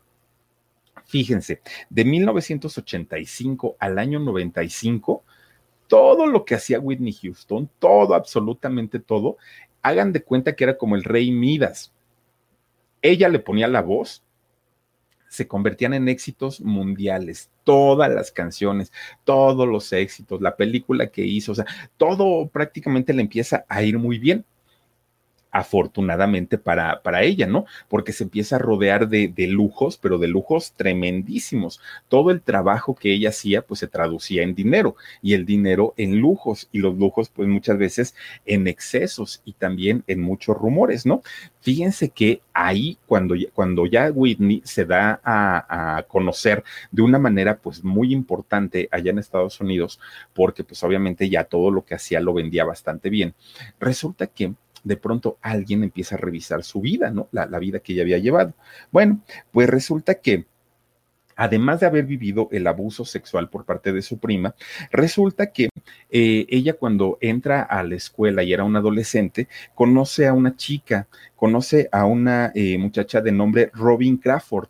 [1.06, 5.24] Fíjense, de 1985 al año 95,
[5.88, 9.38] todo lo que hacía Whitney Houston, todo, absolutamente todo,
[9.82, 11.92] hagan de cuenta que era como el rey Midas.
[13.02, 14.22] Ella le ponía la voz,
[15.28, 18.92] se convertían en éxitos mundiales, todas las canciones,
[19.24, 21.66] todos los éxitos, la película que hizo, o sea,
[21.96, 24.44] todo prácticamente le empieza a ir muy bien
[25.50, 27.66] afortunadamente para, para ella, ¿no?
[27.88, 31.80] Porque se empieza a rodear de, de, lujos, pero de lujos tremendísimos.
[32.08, 36.20] Todo el trabajo que ella hacía, pues se traducía en dinero y el dinero en
[36.20, 38.14] lujos y los lujos, pues muchas veces
[38.46, 41.22] en excesos y también en muchos rumores, ¿no?
[41.60, 47.58] Fíjense que ahí, cuando, cuando ya Whitney se da a, a conocer de una manera,
[47.58, 50.00] pues muy importante allá en Estados Unidos,
[50.32, 53.34] porque pues obviamente ya todo lo que hacía lo vendía bastante bien,
[53.78, 57.28] resulta que de pronto alguien empieza a revisar su vida, ¿no?
[57.32, 58.54] La, vida que ella había llevado.
[58.90, 59.20] Bueno,
[59.52, 60.46] pues resulta que
[61.36, 64.54] además de haber vivido el abuso sexual por parte de su prima,
[64.90, 65.68] resulta que
[66.10, 71.08] eh, ella cuando entra a la escuela y era una adolescente, conoce a una chica,
[71.36, 74.68] conoce a una eh, muchacha de nombre Robin Crawford.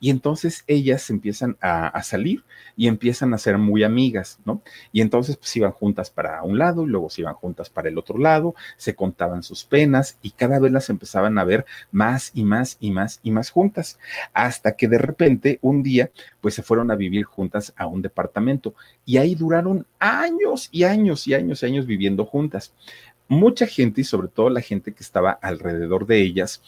[0.00, 2.44] Y entonces ellas empiezan a, salir
[2.76, 4.62] y empiezan a ser muy amigas, ¿no?
[4.92, 7.98] Y entonces pues iban juntas para un lado y luego se iban juntas para el
[7.98, 12.44] otro lado, se contaban sus penas y cada vez las empezaban a ver más y
[12.44, 13.98] más y más y más juntas,
[14.32, 18.74] hasta que de repente un día pues se fueron a vivir juntas a un departamento
[19.04, 22.72] y ahí duraron años y años y años y años viviendo juntas
[23.28, 26.62] mucha gente y sobre todo la gente que estaba alrededor de ellas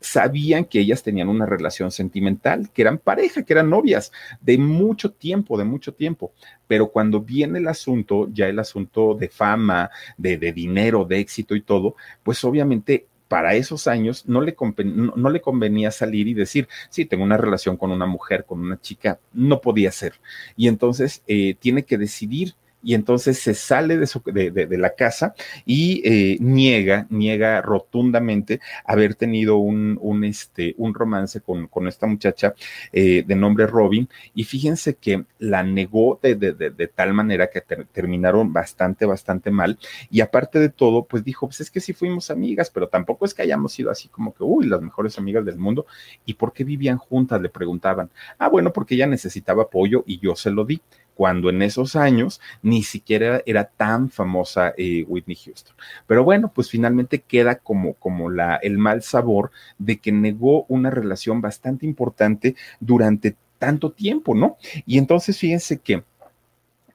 [0.00, 5.10] sabían que ellas tenían una relación sentimental, que eran pareja, que eran novias de mucho
[5.12, 6.32] tiempo, de mucho tiempo.
[6.66, 11.62] Pero cuando viene el asunto, ya el asunto de fama, de, dinero, de éxito y
[11.62, 14.54] todo, pues obviamente para esos años no le,
[14.84, 18.80] no, le, convenía salir y decir, sí, tengo una relación con una mujer, con una
[18.80, 20.14] chica, no podía ser.
[20.56, 22.54] Y entonces eh, tiene que decidir
[22.86, 29.98] y entonces se sale de, la casa y eh, niega, niega rotundamente haber tenido un,
[30.00, 32.54] un, este, un romance con, con esta muchacha
[32.92, 39.04] eh, de nombre Robin y fíjense que la negó de, tal manera que terminaron bastante,
[39.04, 42.86] bastante mal y aparte de todo, pues dijo, pues es que sí fuimos amigas, pero
[42.86, 45.86] tampoco es que hayamos sido así como que, uy, las mejores amigas del mundo.
[46.24, 47.40] ¿Y por qué vivían juntas?
[47.40, 48.10] Le preguntaban.
[48.38, 50.80] Ah, bueno, porque ella necesitaba apoyo y yo se lo di
[51.16, 55.74] cuando en esos años ni siquiera era tan famosa eh, Whitney Houston.
[56.06, 60.90] Pero bueno, pues finalmente queda como, como la, el mal sabor de que negó una
[60.90, 64.58] relación bastante importante durante tanto tiempo, ¿no?
[64.84, 66.04] Y entonces fíjense que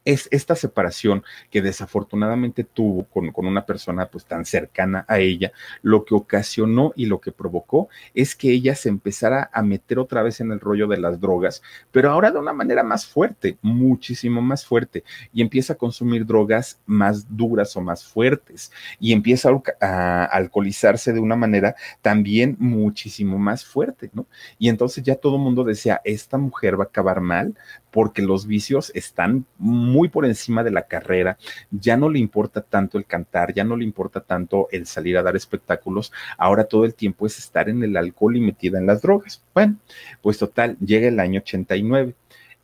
[0.06, 6.06] es esta separación que desafortunadamente tuvo con, una persona pues tan cercana a ella, lo
[6.06, 10.40] que ocasionó y lo que provocó es que ella se empezara a meter otra vez
[10.42, 11.62] en el rollo de las drogas,
[11.92, 16.80] pero ahora de una manera más fuerte, muchísimo más fuerte, y empieza a consumir drogas
[16.86, 19.50] más duras o más fuertes, y empieza
[19.82, 24.26] a, alcoholizarse de una manera también muchísimo más fuerte, ¿no?
[24.58, 27.56] Y entonces ya todo el mundo decía, esta mujer va a acabar mal
[27.92, 31.38] porque los vicios están muy por encima de la carrera,
[31.72, 35.24] ya no le importa tanto el cantar, ya no le importa tanto el salir a
[35.24, 39.02] dar espectáculos, ahora todo el tiempo es estar en el alcohol y metida en las
[39.02, 39.44] drogas.
[39.54, 39.78] Bueno,
[40.22, 42.16] pues total, llega el año 89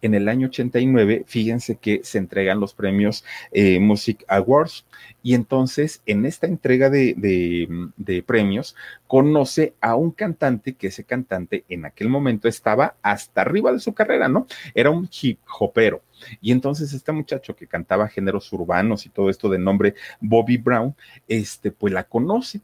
[0.01, 4.85] en el año 89, fíjense que se entregan los premios eh, Music Awards
[5.23, 8.75] y entonces en esta entrega de, premios
[9.07, 13.93] conoce a un cantante que ese cantante en aquel momento estaba hasta arriba de su
[13.93, 14.47] carrera, ¿no?
[14.73, 16.01] Era un hip hopero.
[16.41, 20.95] Y entonces este muchacho que cantaba géneros urbanos y todo esto de nombre Bobby Brown,
[21.27, 22.61] este, pues la conoce.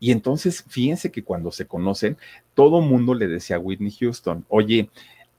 [0.00, 2.18] Y entonces, fíjense que cuando se conocen,
[2.54, 4.90] todo mundo le decía a Whitney Houston, oye,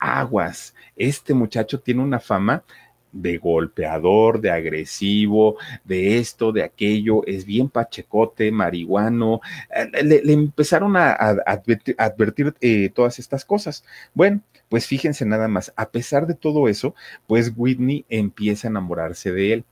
[0.05, 2.63] aguas, este muchacho tiene una fama
[3.11, 9.39] de golpeador, de agresivo, de esto, de aquello, es bien pachecote, marihuano.
[9.73, 13.85] Eh, le, empezaron a, advertir, eh, todas estas cosas.
[14.13, 16.93] Bueno, pues fíjense nada más, a pesar de todo eso,
[17.25, 19.65] pues Whitney empieza a enamorarse de él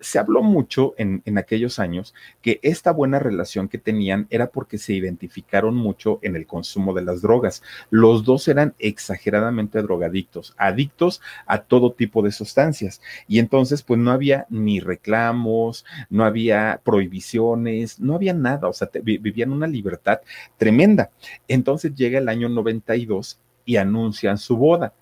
[0.00, 4.94] se habló mucho en, aquellos años que esta buena relación que tenían era porque se
[4.94, 7.62] identificaron mucho en el consumo de las drogas.
[7.90, 13.00] Los dos eran exageradamente drogadictos, adictos a todo tipo de sustancias.
[13.28, 18.88] Y entonces, pues no había ni reclamos, no había prohibiciones, no había nada, o sea,
[19.02, 20.20] vivían una libertad
[20.56, 21.10] tremenda.
[21.46, 24.92] Entonces llega el año 92 y anuncian su boda.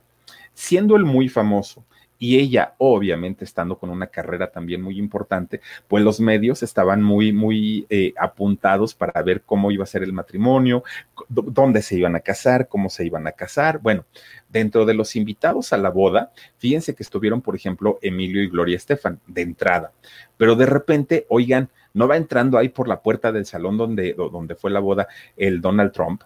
[0.55, 1.85] Siendo él muy famoso,
[2.19, 7.33] y ella, obviamente, estando con una carrera también muy importante, pues los medios estaban muy,
[7.33, 10.83] muy eh, apuntados para ver cómo iba a ser el matrimonio,
[11.29, 13.79] dónde se iban a casar, cómo se iban a casar.
[13.81, 14.05] Bueno,
[14.49, 18.77] dentro de los invitados a la boda, fíjense que estuvieron, por ejemplo, Emilio y Gloria
[18.77, 19.93] Estefan de entrada,
[20.37, 24.55] pero de repente, oigan, no va entrando ahí por la puerta del salón donde, donde
[24.55, 26.23] fue la boda el Donald Trump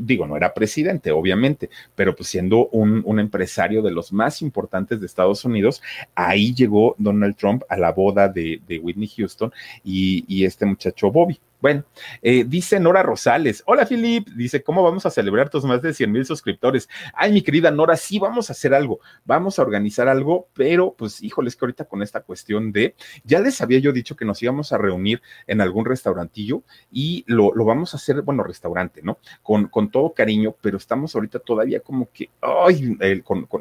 [0.00, 5.06] digo, no era presidente, obviamente, pero pues siendo un, empresario de los más importantes de
[5.06, 5.82] Estados Unidos,
[6.14, 9.52] ahí llegó Donald Trump a la boda de, Whitney Houston
[9.84, 11.38] y este muchacho Bobby.
[11.62, 11.84] Bueno,
[12.22, 16.10] eh, dice Nora Rosales, hola Filip, dice, ¿cómo vamos a celebrar tus más de 100
[16.10, 16.88] mil suscriptores?
[17.14, 21.22] Ay, mi querida Nora, sí, vamos a hacer algo, vamos a organizar algo, pero pues
[21.22, 24.72] híjoles que ahorita con esta cuestión de, ya les había yo dicho que nos íbamos
[24.72, 29.18] a reunir en algún restaurantillo y lo, vamos a hacer, bueno, restaurante, ¿no?
[29.44, 32.98] Con, con todo cariño, pero estamos ahorita todavía como que, ay,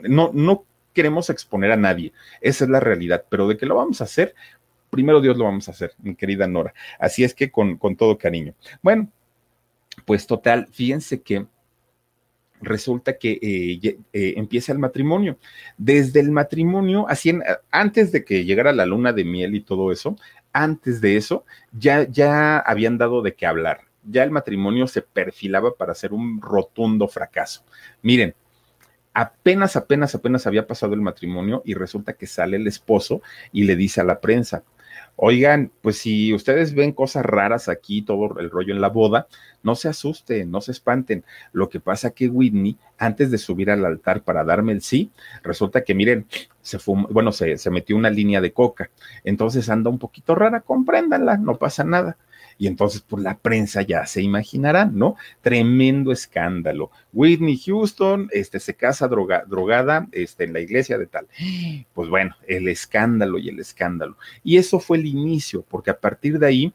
[0.10, 4.02] no, no queremos exponer a nadie, esa es la realidad, pero de que lo vamos
[4.02, 4.34] a hacer,
[4.92, 6.74] primero Dios lo vamos a hacer, mi querida Nora.
[7.00, 8.54] Así es que con, todo cariño.
[8.84, 9.10] Bueno,
[10.06, 11.48] pues total, fíjense que
[12.62, 15.40] resulta que eh, eh, empieza el matrimonio.
[15.78, 17.34] Desde el matrimonio, así
[17.72, 20.16] antes de que llegara la luna de miel y todo eso,
[20.54, 23.82] antes de eso, ya, ya habían dado de qué hablar.
[24.04, 27.64] Ya el matrimonio se perfilaba para ser un rotundo fracaso.
[28.02, 28.36] Miren,
[29.14, 33.76] Apenas, apenas, apenas había pasado el matrimonio y resulta que sale el esposo y le
[33.76, 34.64] dice a la prensa,
[35.24, 39.28] Oigan, pues si ustedes ven cosas raras aquí, todo el rollo en la boda,
[39.62, 41.24] no se asusten, no se espanten.
[41.54, 45.12] Lo que pasa que Whitney, antes de subir al altar para darme el sí,
[45.44, 46.26] resulta que miren,
[46.64, 48.90] se fumó, bueno, se, se metió una línea de coca.
[49.24, 52.18] Entonces anda un poquito rara, compréndanla, no pasa nada.
[52.62, 55.16] Y entonces, pues la prensa ya se imaginará, ¿no?
[55.42, 56.92] Tremendo escándalo.
[57.12, 61.28] Whitney Houston, este, se casa drogada, este, en la iglesia de tal.
[61.96, 64.16] Pues bueno, el escándalo y el escándalo.
[64.44, 66.74] Y eso fue el inicio, porque a partir de ahí,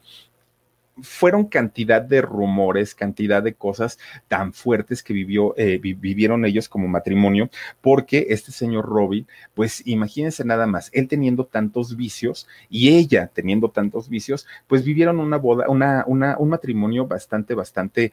[1.03, 6.89] fueron cantidad de rumores, cantidad de cosas tan fuertes que vivió, eh, vivieron ellos como
[6.89, 13.31] matrimonio, porque este señor Robin, pues imagínense nada más, él teniendo tantos vicios y ella
[13.33, 18.13] teniendo tantos vicios, pues vivieron una boda, una, una, un matrimonio bastante, bastante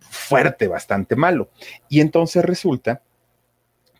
[0.00, 1.50] fuerte, bastante malo.
[1.88, 3.02] Y entonces resulta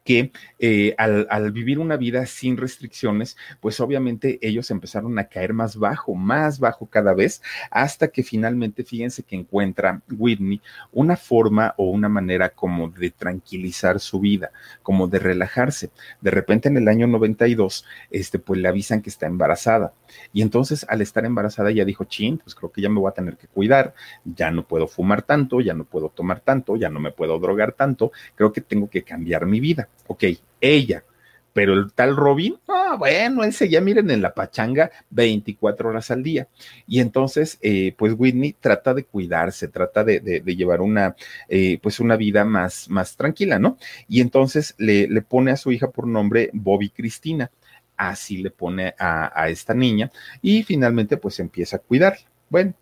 [0.05, 5.77] que eh, al, vivir una vida sin restricciones, pues obviamente ellos empezaron a caer más
[5.77, 10.61] bajo, más bajo cada vez, hasta que finalmente, fíjense que encuentra Whitney
[10.93, 14.51] una forma o una manera como de tranquilizar su vida,
[14.83, 15.91] como de relajarse.
[16.21, 19.95] De repente en el año 92, este, pues le avisan que está embarazada.
[20.33, 23.15] Y entonces al estar embarazada ya dijo, chin, pues creo que ya me voy a
[23.15, 27.01] tener que cuidar, ya no puedo fumar tanto, ya no puedo tomar tanto, ya no
[27.01, 29.89] me puedo drogar tanto, creo que tengo que cambiar mi vida.
[30.07, 30.25] Ok,
[30.61, 31.05] ella.
[31.53, 36.25] Pero el tal Robin, ah, bueno, él seguía, miren, en la pachanga 24 horas al
[36.25, 36.49] día.
[36.89, 41.15] Y entonces, eh, pues Whitney trata de cuidarse, trata de, de, llevar una,
[41.49, 43.79] eh, pues una vida más, más tranquila, ¿no?
[44.09, 47.51] Y entonces le, le pone a su hija por nombre Bobby Cristina
[47.97, 50.11] así le pone a, esta niña
[50.43, 52.27] y finalmente pues empieza a cuidarla.
[52.49, 52.75] Bueno,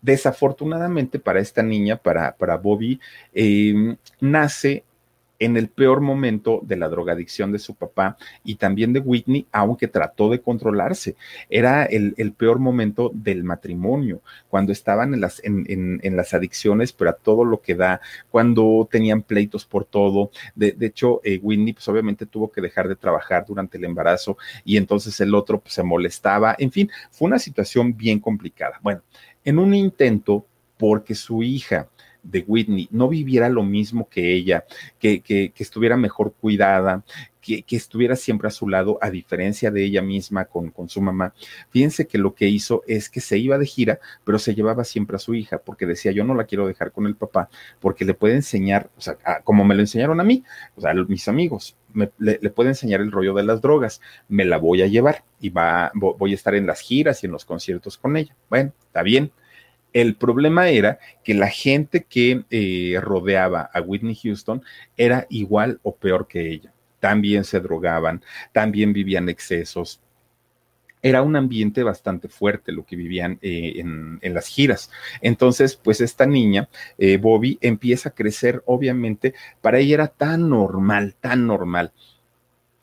[0.00, 3.00] desafortunadamente para esta niña, para, para Bobby,
[3.32, 4.84] eh, nace
[5.38, 9.88] en el peor momento de la drogadicción de su papá y también de Whitney, aunque
[9.88, 11.16] trató de controlarse.
[11.48, 17.60] Era el, peor momento del matrimonio, cuando estaban en las, adicciones, pero a todo lo
[17.60, 20.30] que da, cuando tenían pleitos por todo.
[20.54, 24.76] De, hecho, eh, Whitney, pues obviamente tuvo que dejar de trabajar durante el embarazo y
[24.76, 26.56] entonces el otro pues, se molestaba.
[26.58, 28.78] En fin, fue una situación bien complicada.
[28.82, 29.02] Bueno,
[29.44, 30.46] en un intento
[30.78, 31.88] porque su hija,
[32.30, 34.64] de Whitney no viviera lo mismo que ella,
[34.98, 37.02] que, que, estuviera mejor cuidada,
[37.40, 41.00] que, que, estuviera siempre a su lado, a diferencia de ella misma con, con, su
[41.00, 41.32] mamá.
[41.70, 45.16] Fíjense que lo que hizo es que se iba de gira, pero se llevaba siempre
[45.16, 47.48] a su hija, porque decía, yo no la quiero dejar con el papá,
[47.80, 50.44] porque le puede enseñar, o sea, como me lo enseñaron a mí,
[50.76, 54.02] o sea, a mis amigos, me, le, le, puede enseñar el rollo de las drogas,
[54.28, 57.32] me la voy a llevar y va, voy a estar en las giras y en
[57.32, 58.36] los conciertos con ella.
[58.50, 59.32] Bueno, está bien
[59.92, 64.62] el problema era que la gente que eh, rodeaba a Whitney Houston
[64.96, 66.72] era igual o peor que ella.
[67.00, 68.22] También se drogaban,
[68.52, 70.00] también vivían excesos,
[71.02, 74.90] era un ambiente bastante fuerte lo que vivían eh, en, las giras.
[75.20, 81.14] Entonces, pues esta niña, eh, Bobby, empieza a crecer, obviamente, para ella era tan normal,
[81.20, 81.92] tan normal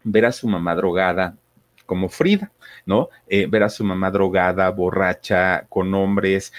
[0.04, 1.38] ver a su mamá drogada,
[1.86, 2.52] como Frida,
[2.86, 3.10] ¿no?
[3.28, 6.54] Eh, ver a su mamá drogada, borracha, con hombres,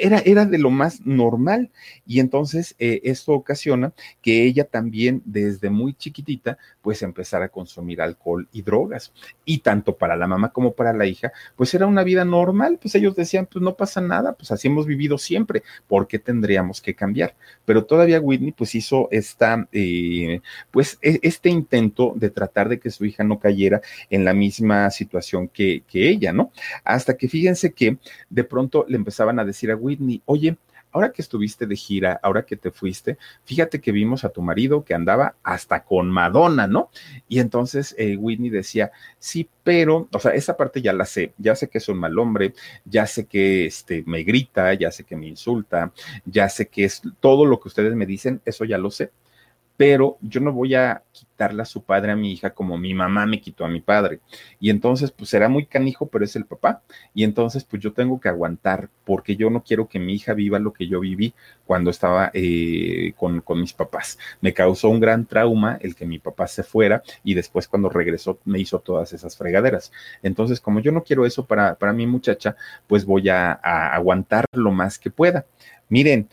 [0.00, 1.70] era, era de lo más normal.
[2.06, 8.00] Y entonces eh, esto ocasiona que ella también desde muy chiquitita pues empezara a consumir
[8.00, 9.12] alcohol y drogas.
[9.44, 12.94] Y tanto para la mamá como para la hija, pues era una vida normal, pues
[12.94, 16.94] ellos decían, pues no pasa nada, pues así hemos vivido siempre, ¿por qué tendríamos que
[16.94, 17.34] cambiar?
[17.64, 20.40] Pero todavía Whitney pues hizo esta, eh,
[20.70, 24.90] pues e, este intento de tratar de que su hija no cayera en la misma
[24.90, 25.19] situación
[25.52, 26.52] que, ella, ¿no?
[26.84, 30.56] Hasta que fíjense que de pronto le empezaban a decir a Whitney, oye,
[30.92, 34.84] ahora que estuviste de gira, ahora que te fuiste, fíjate que vimos a tu marido
[34.84, 36.90] que andaba hasta con Madonna, ¿no?
[37.28, 41.54] Y entonces eh, Whitney decía, sí, pero, o sea, esa parte ya la sé, ya
[41.54, 42.54] sé que es un mal hombre,
[42.84, 45.92] ya sé que este, me grita, ya sé que me insulta,
[46.24, 49.10] ya sé que es todo lo que ustedes me dicen, eso ya lo sé
[49.80, 53.24] pero yo no voy a quitarle a su padre a mi hija como mi mamá
[53.24, 54.20] me quitó a mi padre.
[54.60, 56.82] Y entonces, pues será muy canijo, pero es el papá.
[57.14, 60.58] Y entonces, pues yo tengo que aguantar, porque yo no quiero que mi hija viva
[60.58, 61.32] lo que yo viví
[61.64, 64.18] cuando estaba eh, con, con, mis papás.
[64.42, 68.38] Me causó un gran trauma el que mi papá se fuera y después cuando regresó
[68.44, 69.92] me hizo todas esas fregaderas.
[70.22, 72.54] Entonces, como yo no quiero eso para, para mi muchacha,
[72.86, 75.46] pues voy a, a aguantar lo más que pueda.
[75.88, 76.28] Miren,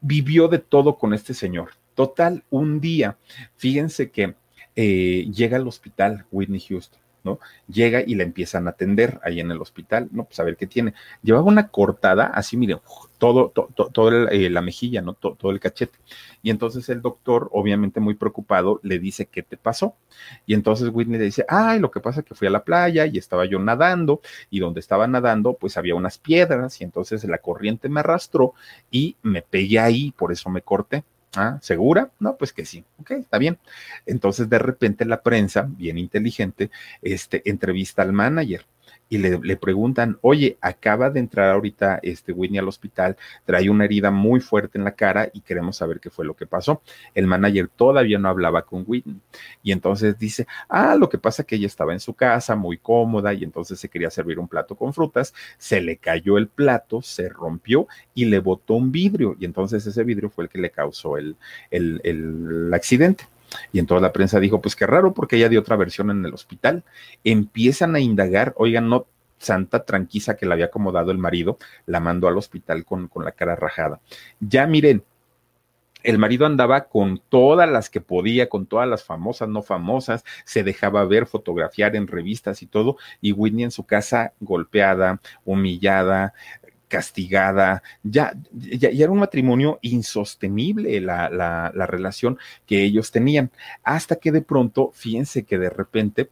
[0.00, 3.16] vivió de todo con este señor Total, un día,
[3.56, 4.34] fíjense que
[4.76, 7.38] eh, llega al hospital Whitney Houston ¿no?
[7.68, 10.24] Llega y la empiezan a atender ahí en el hospital, ¿no?
[10.24, 10.94] Pues a ver qué tiene.
[11.22, 12.78] Llevaba una cortada, así miren,
[13.18, 15.14] todo, todo, todo eh, la mejilla, ¿no?
[15.14, 15.98] Todo, el cachete.
[16.42, 19.94] Y entonces el doctor, obviamente muy preocupado, le dice, ¿qué te pasó?
[20.46, 23.06] Y entonces Whitney le dice, ay, lo que pasa es que fui a la playa
[23.06, 27.38] y estaba yo nadando, y donde estaba nadando, pues había unas piedras, y entonces la
[27.38, 28.54] corriente me arrastró
[28.90, 31.04] y me pegué ahí, por eso me corté.
[31.36, 32.10] Ah, ¿segura?
[32.18, 32.84] No, pues que sí.
[32.98, 33.58] Ok, está bien.
[34.06, 36.70] Entonces, de repente, la prensa, bien inteligente,
[37.02, 38.64] este, entrevista al manager
[39.10, 44.12] y le, preguntan, oye, acaba de entrar ahorita este Whitney al hospital, trae una herida
[44.12, 46.80] muy fuerte en la cara y queremos saber qué fue lo que pasó.
[47.12, 49.20] El manager todavía no hablaba con Whitney
[49.64, 53.34] y entonces dice, ah, lo que pasa que ella estaba en su casa muy cómoda
[53.34, 57.28] y entonces se quería servir un plato con frutas, se le cayó el plato, se
[57.28, 61.16] rompió y le botó un vidrio y entonces ese vidrio fue el que le causó
[61.16, 61.34] el,
[61.72, 63.24] el, el accidente.
[63.72, 66.34] Y entonces la prensa dijo, pues qué raro, porque ella dio otra versión en el
[66.34, 66.84] hospital.
[67.24, 69.06] Empiezan a indagar, oigan, no
[69.38, 73.32] santa tranquila que le había acomodado el marido, la mandó al hospital con, con la
[73.32, 74.00] cara rajada.
[74.38, 75.02] Ya miren,
[76.02, 80.62] el marido andaba con todas las que podía, con todas las famosas, no famosas, se
[80.62, 86.32] dejaba ver, fotografiar en revistas y todo, y Whitney en su casa golpeada, humillada,
[86.90, 92.36] castigada, ya, ya, era un matrimonio insostenible la, la, la relación
[92.66, 93.50] que ellos tenían,
[93.84, 96.30] hasta que de pronto, fíjense que de repente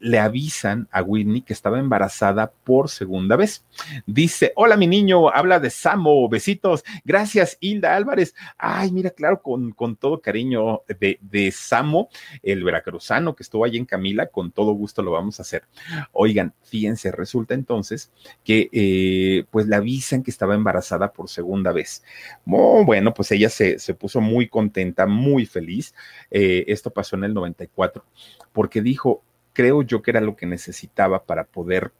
[0.00, 3.64] le avisan a Whitney que estaba embarazada por segunda vez.
[4.06, 6.82] Dice, hola mi niño, habla de Samo, besitos.
[7.04, 8.34] Gracias, Hilda Álvarez.
[8.58, 12.08] Ay, mira, claro, con, con todo cariño de, de Samo,
[12.42, 15.64] el veracruzano que estuvo ahí en Camila, con todo gusto lo vamos a hacer.
[16.12, 18.10] Oigan, fíjense, resulta entonces
[18.42, 22.02] que eh, pues le avisan que estaba embarazada por segunda vez.
[22.44, 25.94] bueno, pues ella se, se, puso muy contenta, muy feliz.
[26.30, 28.04] Eh, esto pasó en el 94,
[28.52, 29.22] porque dijo,
[29.52, 31.92] creo yo que era lo que necesitaba para poder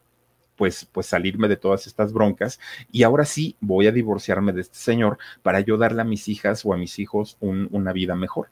[0.56, 2.60] pues, pues salirme de todas estas broncas
[2.92, 6.66] y ahora sí voy a divorciarme de este señor para yo darle a mis hijas
[6.66, 8.50] o a mis hijos una vida mejor.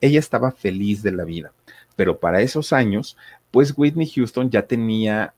[0.00, 1.52] Ella estaba feliz de la vida,
[1.96, 3.18] pero para esos años,
[3.50, 5.34] pues Whitney Houston ya tenía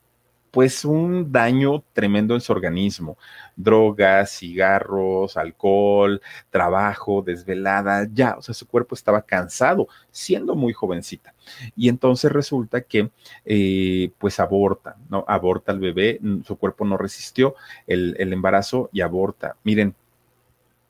[0.52, 3.16] pues un daño tremendo en su organismo.
[3.56, 11.34] Drogas, cigarros, alcohol, trabajo, desvelada, ya, o sea, su cuerpo estaba cansado, siendo muy jovencita.
[11.74, 13.10] Y entonces resulta que,
[13.46, 15.24] eh, pues aborta, ¿no?
[15.26, 17.54] Aborta al bebé, su cuerpo no resistió
[17.86, 19.56] el, el embarazo y aborta.
[19.64, 19.94] Miren,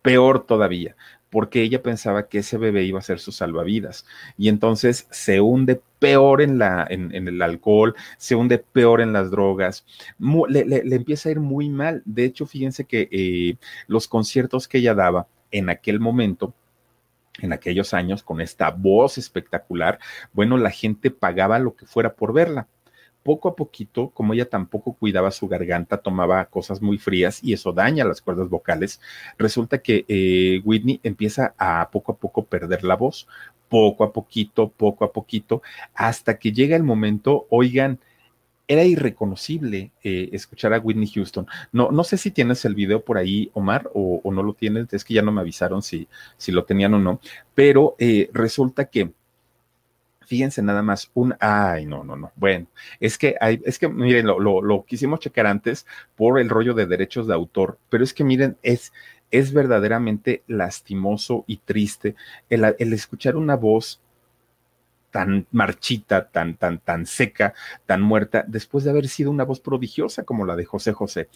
[0.03, 0.97] peor todavía,
[1.33, 4.05] porque ella pensaba que ese bebé iba a ser su salvavidas.
[4.37, 9.31] Y entonces se hunde peor en, la, en, el alcohol, se hunde peor en las
[9.31, 9.87] drogas,
[10.19, 12.03] le, empieza a ir muy mal.
[12.05, 13.57] De hecho, fíjense que eh,
[13.87, 16.53] los conciertos que ella daba en aquel momento,
[17.41, 19.99] en aquellos años, con esta voz espectacular,
[20.35, 22.69] bueno, la gente pagaba lo que fuera por verla
[23.23, 27.73] poco a poquito, como ella tampoco cuidaba su garganta, tomaba cosas muy frías y eso
[27.73, 29.01] daña las cuerdas vocales,
[29.39, 33.27] resulta que eh, Whitney empieza a poco a poco perder la voz,
[33.69, 35.63] poco a poquito, poco a poquito,
[35.95, 37.99] hasta que llega el momento, oigan,
[38.69, 41.47] era irreconocible eh, escuchar a Whitney Houston.
[41.73, 45.05] No, no sé si tienes el video por ahí, Omar, o, no lo tienes, es
[45.05, 47.21] que ya no me avisaron si, si lo tenían o no,
[47.55, 49.13] pero eh, resulta que
[50.33, 52.67] fíjense nada más, un, ay, no, no, no, bueno,
[53.01, 57.27] es que es que miren, lo, lo, quisimos checar antes por el rollo de derechos
[57.27, 58.95] de autor, pero es que miren, es,
[59.31, 62.15] es verdaderamente lastimoso y triste
[62.49, 64.01] el, el escuchar una voz
[65.11, 67.53] tan marchita, tan, tan, tan seca,
[67.85, 71.29] tan muerta, después de haber sido una voz prodigiosa como la de José José.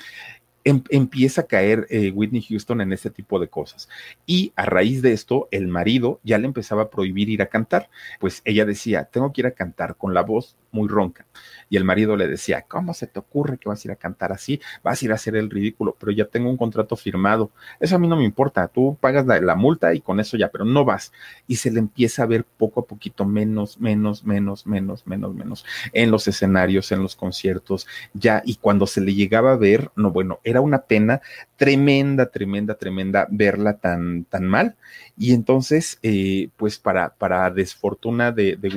[0.67, 3.89] Em, empieza a caer eh, Whitney Houston en ese tipo de cosas.
[4.27, 7.89] Y a raíz de esto, el marido ya le empezaba a prohibir ir a cantar.
[8.19, 11.27] Pues ella decía, tengo que ir a cantar con la voz muy ronca.
[11.69, 14.33] Y el marido le decía, ¿cómo se te ocurre que vas a ir a cantar
[14.33, 14.61] así?
[14.83, 17.51] Vas a ir a hacer el ridículo, pero ya tengo un contrato firmado.
[17.81, 20.64] Eso a mí no me importa, tú pagas la, multa y con eso ya, pero
[20.64, 21.12] no vas.
[21.47, 25.64] Y se le empieza a ver poco a poquito menos, menos, menos, menos, menos, menos
[25.93, 28.43] en los escenarios, en los conciertos, ya.
[28.45, 31.21] Y cuando se le llegaba a ver, no, bueno, era una pena
[31.57, 34.77] tremenda, tremenda, tremenda verla tan, tan mal.
[35.17, 38.71] Y entonces, eh, pues para, para desfortuna de, de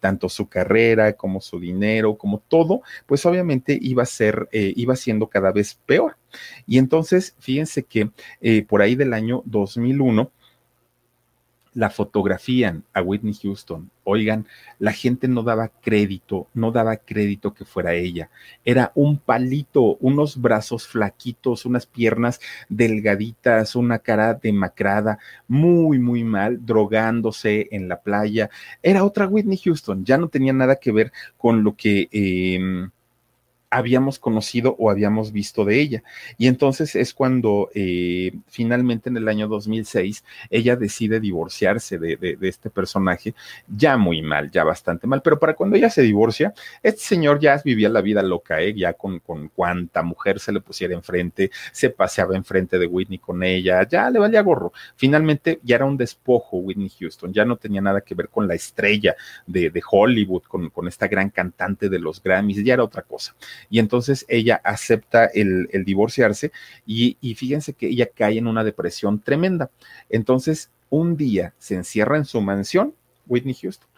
[0.00, 4.96] tanto su carrera como su dinero, como todo, pues obviamente iba a ser, eh, iba
[4.96, 6.16] siendo cada vez peor.
[6.66, 8.10] Y entonces, fíjense que
[8.40, 10.30] eh, por ahí del año 2001,
[11.78, 13.88] la fotografían a Whitney Houston.
[14.02, 14.48] Oigan,
[14.80, 18.30] la gente no daba crédito, no daba crédito que fuera ella.
[18.64, 26.66] Era un palito, unos brazos flaquitos, unas piernas delgaditas, una cara demacrada, muy, muy mal,
[26.66, 28.50] drogándose en la playa.
[28.82, 32.08] Era otra Whitney Houston, ya no tenía nada que ver con lo que...
[32.10, 32.88] Eh,
[33.70, 36.02] habíamos conocido o habíamos visto de ella.
[36.36, 42.48] Y entonces es cuando eh, finalmente en el año 2006 ella decide divorciarse de, de,
[42.48, 43.34] este personaje,
[43.68, 47.60] ya muy mal, ya bastante mal, pero para cuando ella se divorcia, este señor ya
[47.62, 48.74] vivía la vida loca, ¿eh?
[48.74, 53.42] ya con, con cuanta mujer se le pusiera enfrente, se paseaba enfrente de Whitney con
[53.42, 54.72] ella, ya le valía gorro.
[54.96, 58.54] Finalmente ya era un despojo Whitney Houston, ya no tenía nada que ver con la
[58.54, 59.14] estrella
[59.46, 63.34] de, de Hollywood, con, con esta gran cantante de los Grammys, ya era otra cosa
[63.70, 66.52] y entonces ella acepta el, divorciarse
[66.86, 69.70] y, y fíjense que ella cae en una depresión tremenda.
[70.08, 72.94] Entonces, un día se encierra en su mansión,
[73.26, 73.88] Whitney Houston,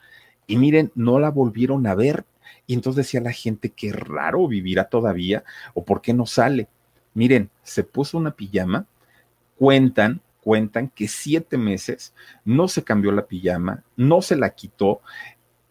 [0.46, 2.24] y miren, no la volvieron a ver.
[2.66, 5.44] Y entonces decía la gente, qué raro vivirá todavía,
[5.74, 6.68] o por qué no sale.
[7.14, 8.86] Miren, se puso una pijama,
[9.56, 15.02] cuentan, cuentan que siete meses no se cambió la pijama, no se la quitó,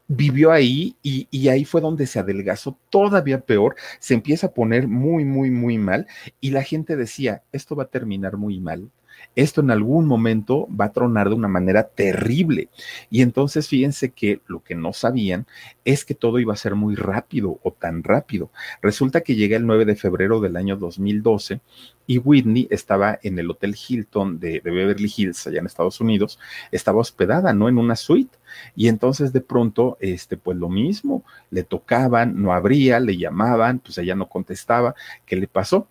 [0.09, 4.87] vivió ahí y, y, ahí fue donde se adelgazó todavía peor, se empieza a poner
[4.87, 6.07] muy, muy, muy mal
[6.41, 8.89] y la gente decía, esto va a terminar muy mal,
[9.35, 12.69] esto en algún momento va a tronar de una manera terrible.
[13.09, 15.47] Y entonces fíjense que lo que no sabían
[15.85, 18.51] es que todo iba a ser muy rápido o tan rápido.
[18.81, 21.61] Resulta que llega el 9 de febrero del año 2012
[22.07, 26.39] y Whitney estaba en el Hotel Hilton de, de, Beverly Hills, allá en Estados Unidos,
[26.71, 27.69] estaba hospedada, ¿no?
[27.69, 28.35] En una suite.
[28.75, 33.97] Y entonces de pronto, este, pues lo mismo, le tocaban, no abría, le llamaban, pues
[33.99, 34.95] ella no contestaba.
[35.25, 35.87] ¿Qué le pasó?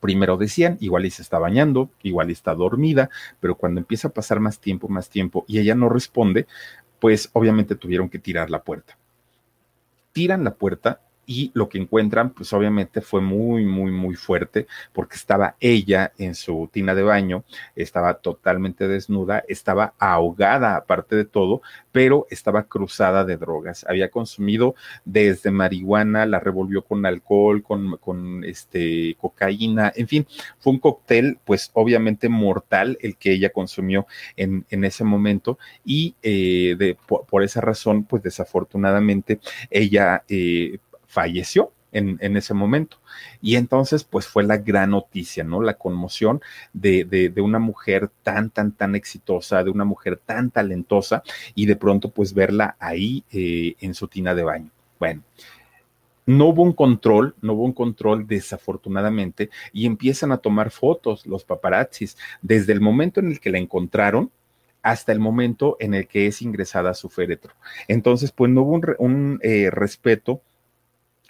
[0.00, 4.12] Primero decían, igual y se está bañando, igual y está dormida, pero cuando empieza a
[4.12, 6.46] pasar más tiempo, más tiempo y ella no responde,
[7.00, 8.98] pues obviamente tuvieron que tirar la puerta.
[10.12, 15.16] Tiran la puerta y lo que encuentran, pues obviamente fue muy, muy, muy fuerte, porque
[15.16, 17.44] estaba ella en su tina de baño,
[17.76, 21.60] estaba totalmente desnuda, estaba ahogada aparte de todo,
[21.92, 23.84] pero estaba cruzada de drogas.
[23.86, 24.74] Había consumido
[25.04, 30.26] desde marihuana, la revolvió con alcohol, con, con este, cocaína, en fin,
[30.58, 34.06] fue un cóctel, pues obviamente mortal el que ella consumió
[34.36, 40.78] en, en ese momento y eh, de, por, esa razón, pues desafortunadamente ella eh,
[41.08, 42.98] falleció en, en, ese momento.
[43.40, 45.62] Y entonces, pues fue la gran noticia, ¿no?
[45.62, 46.40] La conmoción
[46.72, 51.22] de, de, una mujer tan, tan, tan exitosa, de una mujer tan talentosa,
[51.54, 54.70] y de pronto, pues verla ahí eh, en su tina de baño.
[55.00, 55.22] Bueno.
[56.26, 61.42] No hubo un control, no hubo un control desafortunadamente, y empiezan a tomar fotos los
[61.42, 64.30] paparazzis desde el momento en el que la encontraron
[64.82, 67.54] hasta el momento en el que es ingresada a su féretro.
[67.88, 70.42] Entonces, pues no hubo un, un eh, respeto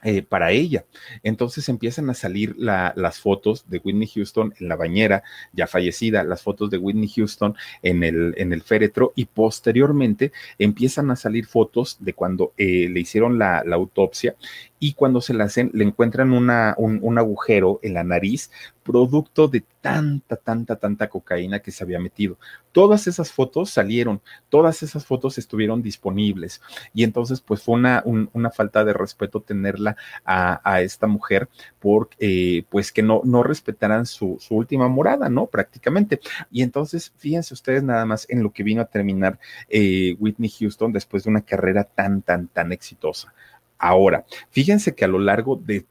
[0.05, 0.85] eh, para ella.
[1.25, 6.23] Entonces empiezan a salir la, las fotos de Whitney Houston en la bañera, ya fallecida,
[6.23, 11.47] las fotos de Whitney Houston en el, en el féretro y posteriormente empiezan a salir
[11.47, 14.37] fotos de cuando eh, le hicieron la, autopsia
[14.79, 18.51] y cuando se la hacen le encuentran un, un agujero en la nariz
[18.89, 22.39] producto de tanta, tanta, tanta cocaína que se había metido.
[22.73, 26.63] Todas esas fotos salieron, todas esas fotos estuvieron disponibles
[26.95, 31.51] y entonces pues fue una, un, una falta de respeto tenerla a, a esta mujer
[31.81, 35.47] por eh, pues que no, no respetaran su, su, última morada, ¿no?
[35.47, 36.21] Prácticamente.
[36.51, 40.93] Y entonces fíjense ustedes nada más en lo que vino a terminar eh, Whitney Houston
[40.93, 43.35] después de una carrera tan, tan, tan exitosa.
[43.79, 45.87] Ahora, fíjense que a lo largo de,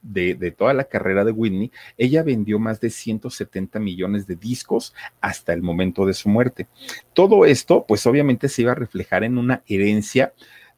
[0.57, 5.61] toda la carrera de Whitney, ella vendió más de 170 millones de discos hasta el
[5.61, 6.67] momento de su muerte.
[7.13, 10.33] Todo esto, pues obviamente se iba a reflejar en una herencia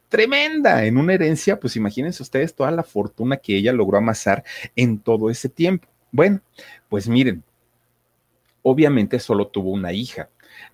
[0.08, 4.44] tremenda, en una herencia, pues imagínense ustedes toda la fortuna que ella logró amasar
[4.76, 5.88] en todo ese tiempo.
[6.12, 6.42] Bueno,
[6.90, 7.44] pues miren,
[8.62, 10.30] obviamente solo tuvo una hija.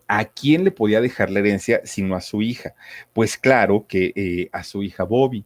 [0.08, 2.76] ¿A quién le podía dejar la herencia sino a su hija?
[3.14, 5.46] Pues claro que eh, a su hija Bobby.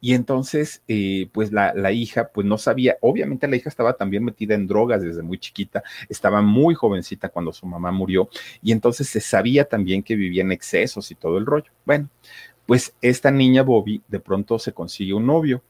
[0.00, 4.24] Y entonces, eh, pues la, la, hija, pues no sabía, obviamente la hija estaba también
[4.24, 8.28] metida en drogas desde muy chiquita, estaba muy jovencita cuando su mamá murió,
[8.62, 11.70] y entonces se sabía también que vivía en excesos y todo el rollo.
[11.84, 12.08] Bueno,
[12.66, 15.62] pues esta niña Bobby de pronto se consigue un novio,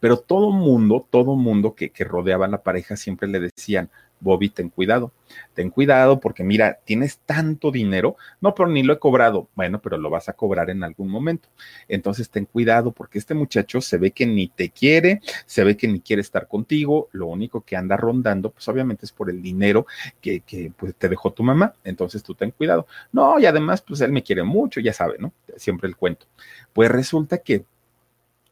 [0.00, 4.68] pero todo mundo, todo mundo que, rodeaba a la pareja siempre le decían, Bobby, ten
[4.68, 5.12] cuidado,
[5.54, 9.96] ten cuidado porque mira, tienes tanto dinero, no, pero ni lo he cobrado, bueno, pero
[9.96, 11.48] lo vas a cobrar en algún momento.
[11.86, 15.86] Entonces ten cuidado porque este muchacho se ve que ni te quiere, se ve que
[15.86, 19.86] ni quiere estar contigo, lo único que anda rondando, pues obviamente es por el dinero
[20.20, 22.86] que, que pues, te dejó tu mamá, entonces tú ten cuidado.
[23.12, 25.32] No, y además, pues él me quiere mucho, ya sabe, ¿no?
[25.56, 26.26] Siempre el cuento.
[26.72, 27.64] Pues resulta que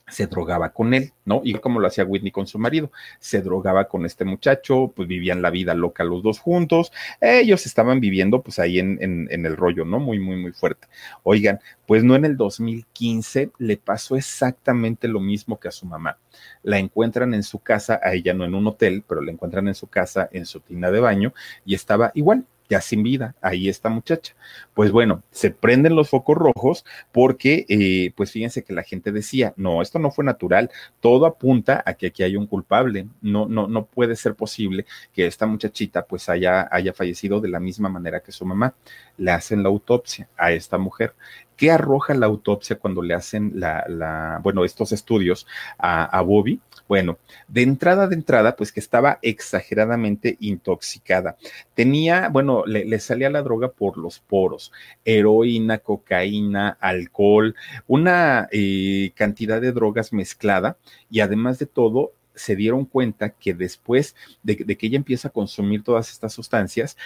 [0.09, 1.41] se drogaba con él, ¿no?
[1.43, 5.43] Y como lo hacía Whitney con su marido, se drogaba con este muchacho, pues vivían
[5.43, 9.85] la vida loca los dos juntos, ellos estaban viviendo pues ahí en, en, el rollo,
[9.85, 9.99] ¿no?
[9.99, 10.87] Muy, muy, muy fuerte.
[11.25, 16.19] Oigan, pues no en el 2015 le pasó exactamente lo mismo que a su mamá.
[16.63, 19.75] La encuentran en su casa, a ella no en un hotel, pero la encuentran en
[19.75, 21.35] su casa, en su tina de baño,
[21.65, 24.35] y estaba igual, ya sin vida, ahí esta muchacha.
[24.75, 29.55] Pues bueno, se prenden los focos rojos porque, eh, pues fíjense que la gente decía,
[29.57, 33.69] no, esto no fue natural, todo apunta a que aquí hay un culpable, no, no,
[33.69, 38.21] no puede ser posible que esta muchachita pues haya, haya fallecido de la misma manera
[38.21, 38.75] que su mamá.
[39.19, 41.15] Le hacen la autopsia a esta mujer.
[41.57, 45.47] ¿Qué arroja la autopsia cuando le hacen la, la bueno, estos estudios
[45.79, 46.61] a Bobby?
[46.89, 47.19] Bueno,
[47.49, 51.37] de entrada, de entrada, pues que estaba exageradamente intoxicada.
[51.75, 54.73] Tenía, bueno, le, salía la droga por los poros,
[55.05, 57.57] heroína, cocaína, alcohol,
[57.89, 60.77] una eh, cantidad de drogas mezclada
[61.11, 65.83] y además de todo, se dieron cuenta que después de, que ella empieza a consumir
[65.83, 66.97] todas estas sustancias,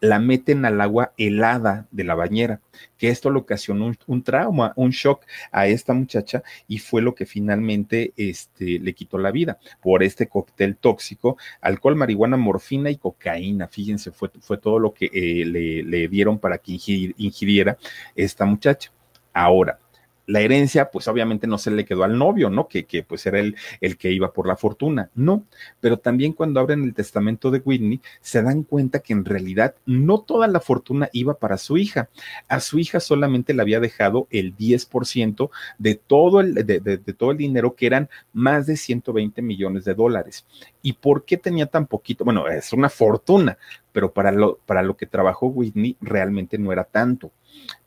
[0.00, 2.60] la meten al agua helada de la bañera,
[2.98, 7.26] que esto le ocasionó un, trauma, un shock a esta muchacha y fue lo que
[7.26, 13.68] finalmente este, le quitó la vida por este cóctel tóxico, alcohol, marihuana, morfina y cocaína.
[13.68, 16.72] Fíjense, fue, fue todo lo que eh, le, le, dieron para que
[17.16, 17.76] ingiriera
[18.14, 18.92] esta muchacha.
[19.32, 19.78] Ahora,
[20.26, 22.68] la herencia, pues obviamente no se le quedó al novio, ¿no?
[22.68, 25.44] Que, que pues era el, el que iba por la fortuna, no.
[25.80, 30.20] Pero también cuando abren el testamento de Whitney, se dan cuenta que en realidad no
[30.20, 32.08] toda la fortuna iba para su hija.
[32.48, 37.30] A su hija solamente le había dejado el 10% de todo el, de, de, todo
[37.30, 40.46] el dinero, que eran más de 120 millones de dólares.
[40.82, 42.24] ¿Y por qué tenía tan poquito?
[42.24, 43.58] Bueno, es una fortuna,
[43.92, 47.30] pero para lo, para lo que trabajó Whitney realmente no era tanto.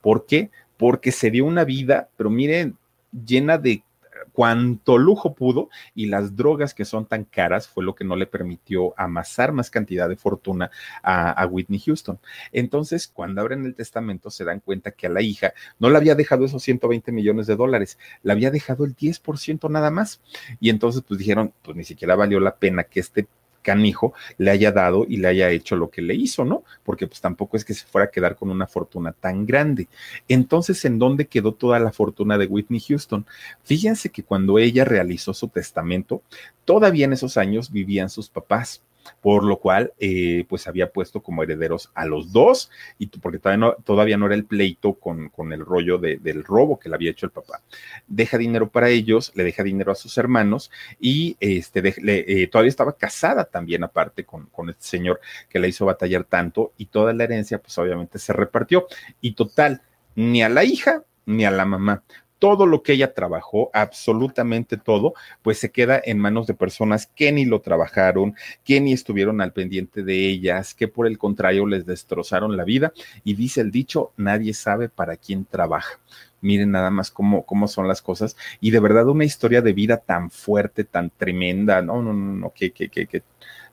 [0.02, 0.50] ¿Por qué?
[0.80, 2.78] Porque se dio una vida, pero miren,
[3.12, 3.84] llena de
[4.32, 8.28] cuanto lujo pudo y las drogas que son tan caras fue lo que no le
[8.28, 10.72] permitió amasar más cantidad de fortuna
[11.04, 12.18] a, Whitney Houston.
[12.54, 16.16] Entonces, cuando abren el testamento, se dan cuenta que a la hija no le había
[16.16, 20.22] dejado esos 120 millones de dólares, le había dejado el 10% nada más.
[20.62, 23.28] Y entonces, pues dijeron, pues ni siquiera valió la pena que este
[23.62, 26.64] canijo le haya dado y le haya hecho lo que le hizo, ¿no?
[26.84, 29.88] Porque pues tampoco es que se fuera a quedar con una fortuna tan grande.
[30.28, 33.26] Entonces, ¿en dónde quedó toda la fortuna de Whitney Houston?
[33.64, 36.24] Fíjense que cuando ella realizó su testamento,
[36.66, 38.82] todavía en esos años vivían sus papás
[39.22, 43.58] por lo cual eh, pues había puesto como herederos a los dos, y porque todavía
[43.58, 46.96] no, todavía no era el pleito con, con el rollo de, del robo que le
[46.96, 47.62] había hecho el papá.
[48.08, 52.94] Deja dinero para ellos, le deja dinero a sus hermanos y este, eh, todavía estaba
[52.94, 57.24] casada también aparte con, con este señor que la hizo batallar tanto y toda la
[57.24, 58.88] herencia pues obviamente se repartió
[59.22, 59.82] y total,
[60.16, 62.04] ni a la hija ni a la mamá
[62.40, 67.32] todo lo que ella trabajó, absolutamente todo, pues se queda en manos de personas que
[67.32, 71.86] ni lo trabajaron, que ni estuvieron al pendiente de ellas, que por el contrario les
[71.86, 72.94] destrozaron la vida.
[73.24, 76.00] Y dice el dicho, nadie sabe para quién trabaja.
[76.42, 78.38] Miren nada más cómo, cómo son las cosas.
[78.62, 81.82] Y de verdad una historia de vida tan fuerte, tan tremenda.
[81.82, 83.24] No, no, no, no, que, que, que, que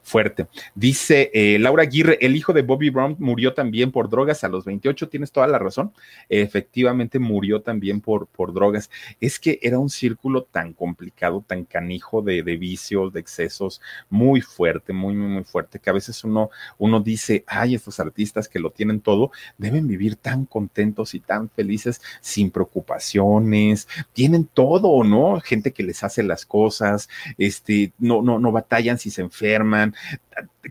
[0.07, 0.47] fuerte.
[0.77, 4.65] Dice eh, Laura Aguirre, el hijo de Bobby Brown murió también por drogas a los
[4.65, 5.93] 28, tienes toda la razón.
[6.29, 8.89] Efectivamente murió también por, por drogas.
[9.21, 14.41] Es que era un círculo tan complicado, tan canijo de, de vicios, de excesos, muy
[14.41, 18.61] fuerte, muy, muy, muy fuerte, que a veces uno, uno dice, ay, estos artistas que
[18.61, 25.41] lo tienen todo, deben vivir tan contentos y tan felices, sin preocupaciones, tienen todo, ¿no?
[25.41, 29.96] Gente que les hace las cosas, este, no, no, no batallan si se enferman,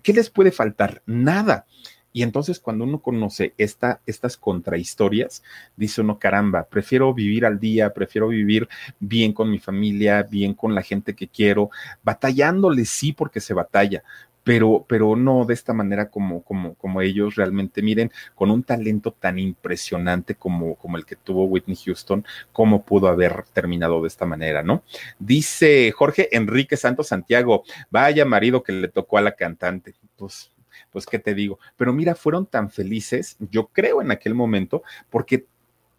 [0.04, 1.02] ¿Qué les puede faltar?
[1.06, 1.66] Nada.
[2.16, 5.44] Y entonces cuando uno conoce esta, estas contrahistorias,
[5.76, 8.70] dice uno, caramba, prefiero vivir al día, prefiero vivir
[9.02, 11.72] bien con mi familia, bien con la gente que quiero,
[12.04, 14.02] batallándole sí porque se batalla,
[14.46, 19.12] pero, pero no de esta manera como, como, como ellos realmente miren, con un talento
[19.12, 22.24] tan impresionante como, como el que tuvo Whitney Houston,
[22.54, 24.84] cómo pudo haber terminado de esta manera, ¿no?
[25.18, 29.96] Dice Jorge Enrique Santos Santiago, vaya marido que le tocó a la cantante.
[30.16, 30.52] Pues,
[30.92, 31.58] pues, ¿qué te digo?
[31.76, 35.48] Pero mira, fueron tan felices, yo creo en aquel momento, porque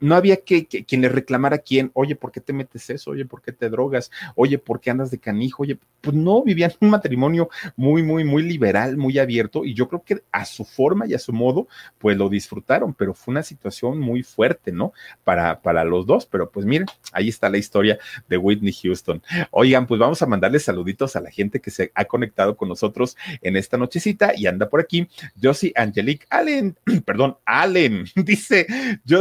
[0.01, 3.13] no había que, quien le reclamara a quién, oye, ¿por qué te metes eso?
[3.13, 4.11] Oye, ¿por qué te drogas?
[4.35, 5.63] Oye, ¿por qué andas de canijo?
[5.63, 10.03] Oye, pues no, vivían un matrimonio muy, muy, muy liberal, muy abierto, y yo creo
[10.05, 11.67] que a su forma y a su modo,
[11.99, 14.93] pues lo disfrutaron, pero fue una situación muy fuerte, ¿no?
[15.25, 19.23] Para, para los dos, pero pues miren, ahí está la historia de Whitney Houston.
[19.51, 23.17] Oigan, pues vamos a mandarles saluditos a la gente que se ha conectado con nosotros
[23.41, 25.09] en esta nochecita y anda por aquí.
[25.41, 28.67] Josie Angelique Allen, perdón, Allen, dice,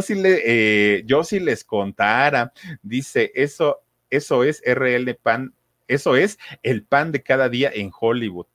[0.04, 0.42] sí le...
[0.46, 0.65] Eh,
[1.06, 5.54] yo si les contara, dice, eso, eso es RL Pan,
[5.88, 8.48] eso es el pan de cada día en Hollywood.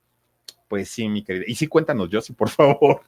[0.68, 1.44] Pues sí, mi querida.
[1.46, 3.02] Y sí, cuéntanos, Josie, por favor.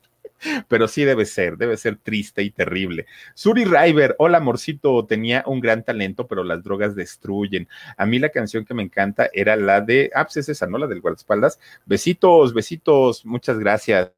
[0.67, 3.07] Pero sí debe ser, debe ser triste y terrible.
[3.35, 7.69] Suri River, hola amorcito, tenía un gran talento, pero las drogas destruyen.
[7.97, 10.79] A mí la canción que me encanta era la de, ah, pues es esa, ¿no?
[10.79, 11.61] La del guardaespaldas.
[11.87, 14.11] Besitos, besitos, muchas gracias.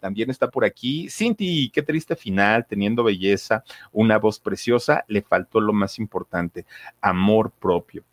[0.00, 5.60] También está por aquí Cinti, qué triste final, teniendo belleza, una voz preciosa, le faltó
[5.60, 6.64] lo más importante,
[7.00, 8.04] amor propio.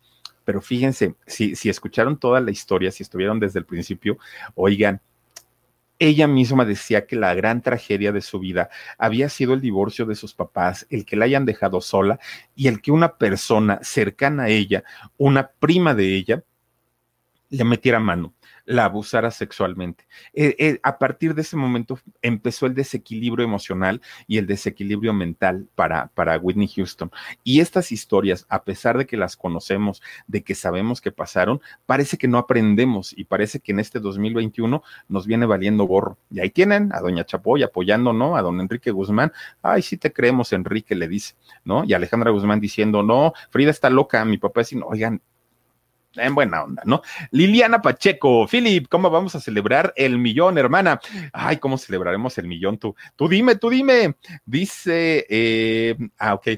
[0.44, 4.18] Pero fíjense, si, si escucharon toda la historia, si estuvieron desde el principio,
[4.56, 5.00] oigan,
[6.00, 8.68] ella misma decía que la gran tragedia de su vida
[8.98, 12.18] había sido el divorcio de sus papás, el que la hayan dejado sola
[12.56, 14.82] y el que una persona cercana a ella,
[15.16, 16.42] una prima de ella,
[17.48, 18.34] le metiera mano
[18.66, 20.06] la abusara sexualmente.
[20.34, 25.68] Eh, eh, a partir de ese momento empezó el desequilibrio emocional y el desequilibrio mental
[25.74, 27.10] para, para Whitney Houston.
[27.44, 32.18] Y estas historias, a pesar de que las conocemos, de que sabemos que pasaron, parece
[32.18, 36.18] que no aprendemos y parece que en este 2021 nos viene valiendo gorro.
[36.30, 38.36] Y ahí tienen a doña Chapoy apoyando, ¿no?
[38.36, 39.32] A don Enrique Guzmán.
[39.62, 41.84] Ay, sí te creemos, Enrique, le dice, ¿no?
[41.84, 45.22] Y Alejandra Guzmán diciendo, no, Frida está loca, mi papá diciendo, oigan,
[46.16, 47.02] en buena onda, ¿no?
[47.30, 51.00] Liliana Pacheco, Philip, ¿cómo vamos a celebrar el millón, hermana?
[51.32, 52.94] Ay, ¿cómo celebraremos el millón tú?
[53.16, 54.16] Tú dime, tú dime.
[54.44, 56.48] Dice, eh, ah, ok.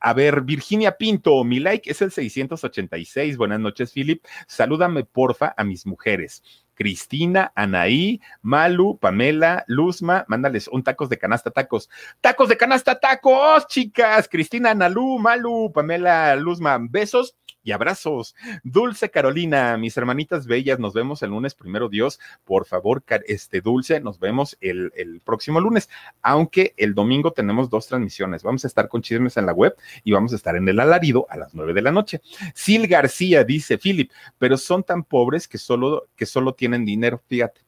[0.00, 3.36] A ver, Virginia Pinto, mi like es el 686.
[3.36, 4.24] Buenas noches, Philip.
[4.46, 6.42] Salúdame, porfa, a mis mujeres.
[6.76, 11.88] Cristina, Anaí, Malu, Pamela, Luzma, mándales un tacos de canasta, tacos.
[12.20, 14.28] Tacos de canasta, tacos, chicas.
[14.28, 17.34] Cristina, Analu, Malu, Pamela, Luzma, besos
[17.66, 18.36] y abrazos.
[18.62, 22.20] Dulce Carolina, mis hermanitas bellas, nos vemos el lunes, primero Dios.
[22.44, 25.90] Por favor, este Dulce, nos vemos el, el próximo lunes,
[26.22, 28.44] aunque el domingo tenemos dos transmisiones.
[28.44, 31.26] Vamos a estar con chismes en la web y vamos a estar en el alarido
[31.28, 32.20] a las nueve de la noche.
[32.54, 37.65] Sil García dice, Philip, pero son tan pobres que solo, que solo tienen dinero, fíjate.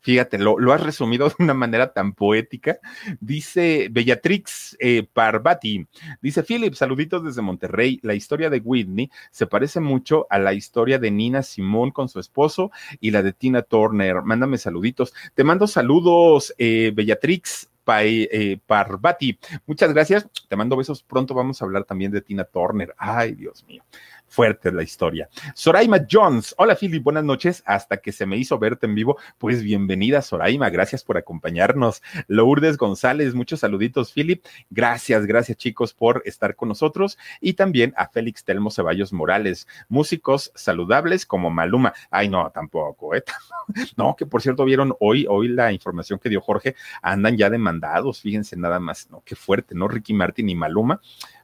[0.00, 2.78] Fíjate, lo, lo, has resumido de una manera tan poética.
[3.20, 5.86] Dice Bellatrix eh, Parvati,
[6.22, 8.00] dice Philip, saluditos desde Monterrey.
[8.02, 12.18] La historia de Whitney se parece mucho a la historia de Nina Simón con su
[12.18, 12.70] esposo
[13.00, 14.22] y la de Tina Turner.
[14.22, 15.12] Mándame saluditos.
[15.34, 17.68] Te mando saludos, eh, Bellatrix.
[17.92, 19.36] Eh, Parvati.
[19.66, 20.24] Muchas gracias.
[20.46, 21.02] Te mando besos.
[21.02, 22.94] Pronto vamos a hablar también de Tina Turner.
[22.96, 23.82] Ay, Dios mío
[24.30, 25.28] fuerte la historia.
[25.54, 27.64] Soraima Jones, hola Philip, buenas noches.
[27.66, 32.00] Hasta que se me hizo verte en vivo, pues bienvenida Soraima, gracias por acompañarnos.
[32.28, 38.06] Lourdes González, muchos saluditos Philip, gracias, gracias chicos por estar con nosotros y también a
[38.06, 41.92] Félix Telmo Ceballos Morales, músicos saludables como Maluma.
[42.08, 43.24] Ay, no, tampoco, ¿eh?
[43.96, 48.20] No, que por cierto vieron hoy, hoy la información que dio Jorge, andan ya demandados,
[48.20, 49.22] fíjense nada más, ¿no?
[49.24, 49.88] Qué fuerte, ¿no?
[49.88, 51.00] Ricky Martin y Maluma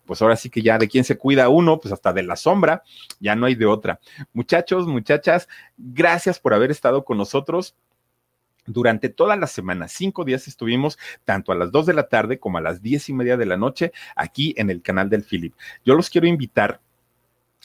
[0.06, 2.82] pues ahora sí que ya de quién se cuida uno, pues hasta de la sombra,
[3.20, 4.00] ya no hay de otra.
[4.32, 7.74] Muchachos, muchachas, gracias por haber estado con nosotros.
[8.68, 12.58] Durante toda la semana, cinco días estuvimos tanto a las dos de la tarde como
[12.58, 15.54] a las diez y media de la noche aquí en el canal del Philip.
[15.84, 16.80] Yo los quiero invitar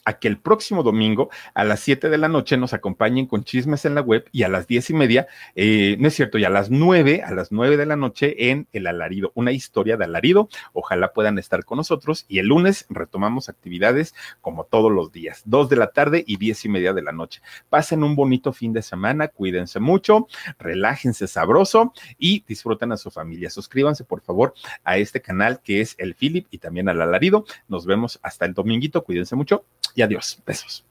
[0.05, 3.85] a que el próximo domingo a las 7 de la noche nos acompañen con chismes
[3.85, 6.49] en la web y a las diez y media, eh, no es cierto, y a
[6.49, 10.49] las 9, a las 9 de la noche en El Alarido, una historia de Alarido.
[10.73, 15.69] Ojalá puedan estar con nosotros y el lunes retomamos actividades como todos los días, 2
[15.69, 17.41] de la tarde y diez y media de la noche.
[17.69, 20.27] Pasen un bonito fin de semana, cuídense mucho,
[20.59, 23.49] relájense sabroso y disfruten a su familia.
[23.49, 27.45] Suscríbanse por favor a este canal que es el Philip y también al Alarido.
[27.67, 29.65] Nos vemos hasta el dominguito, cuídense mucho
[29.95, 30.39] y adiós.
[30.45, 30.83] Besos.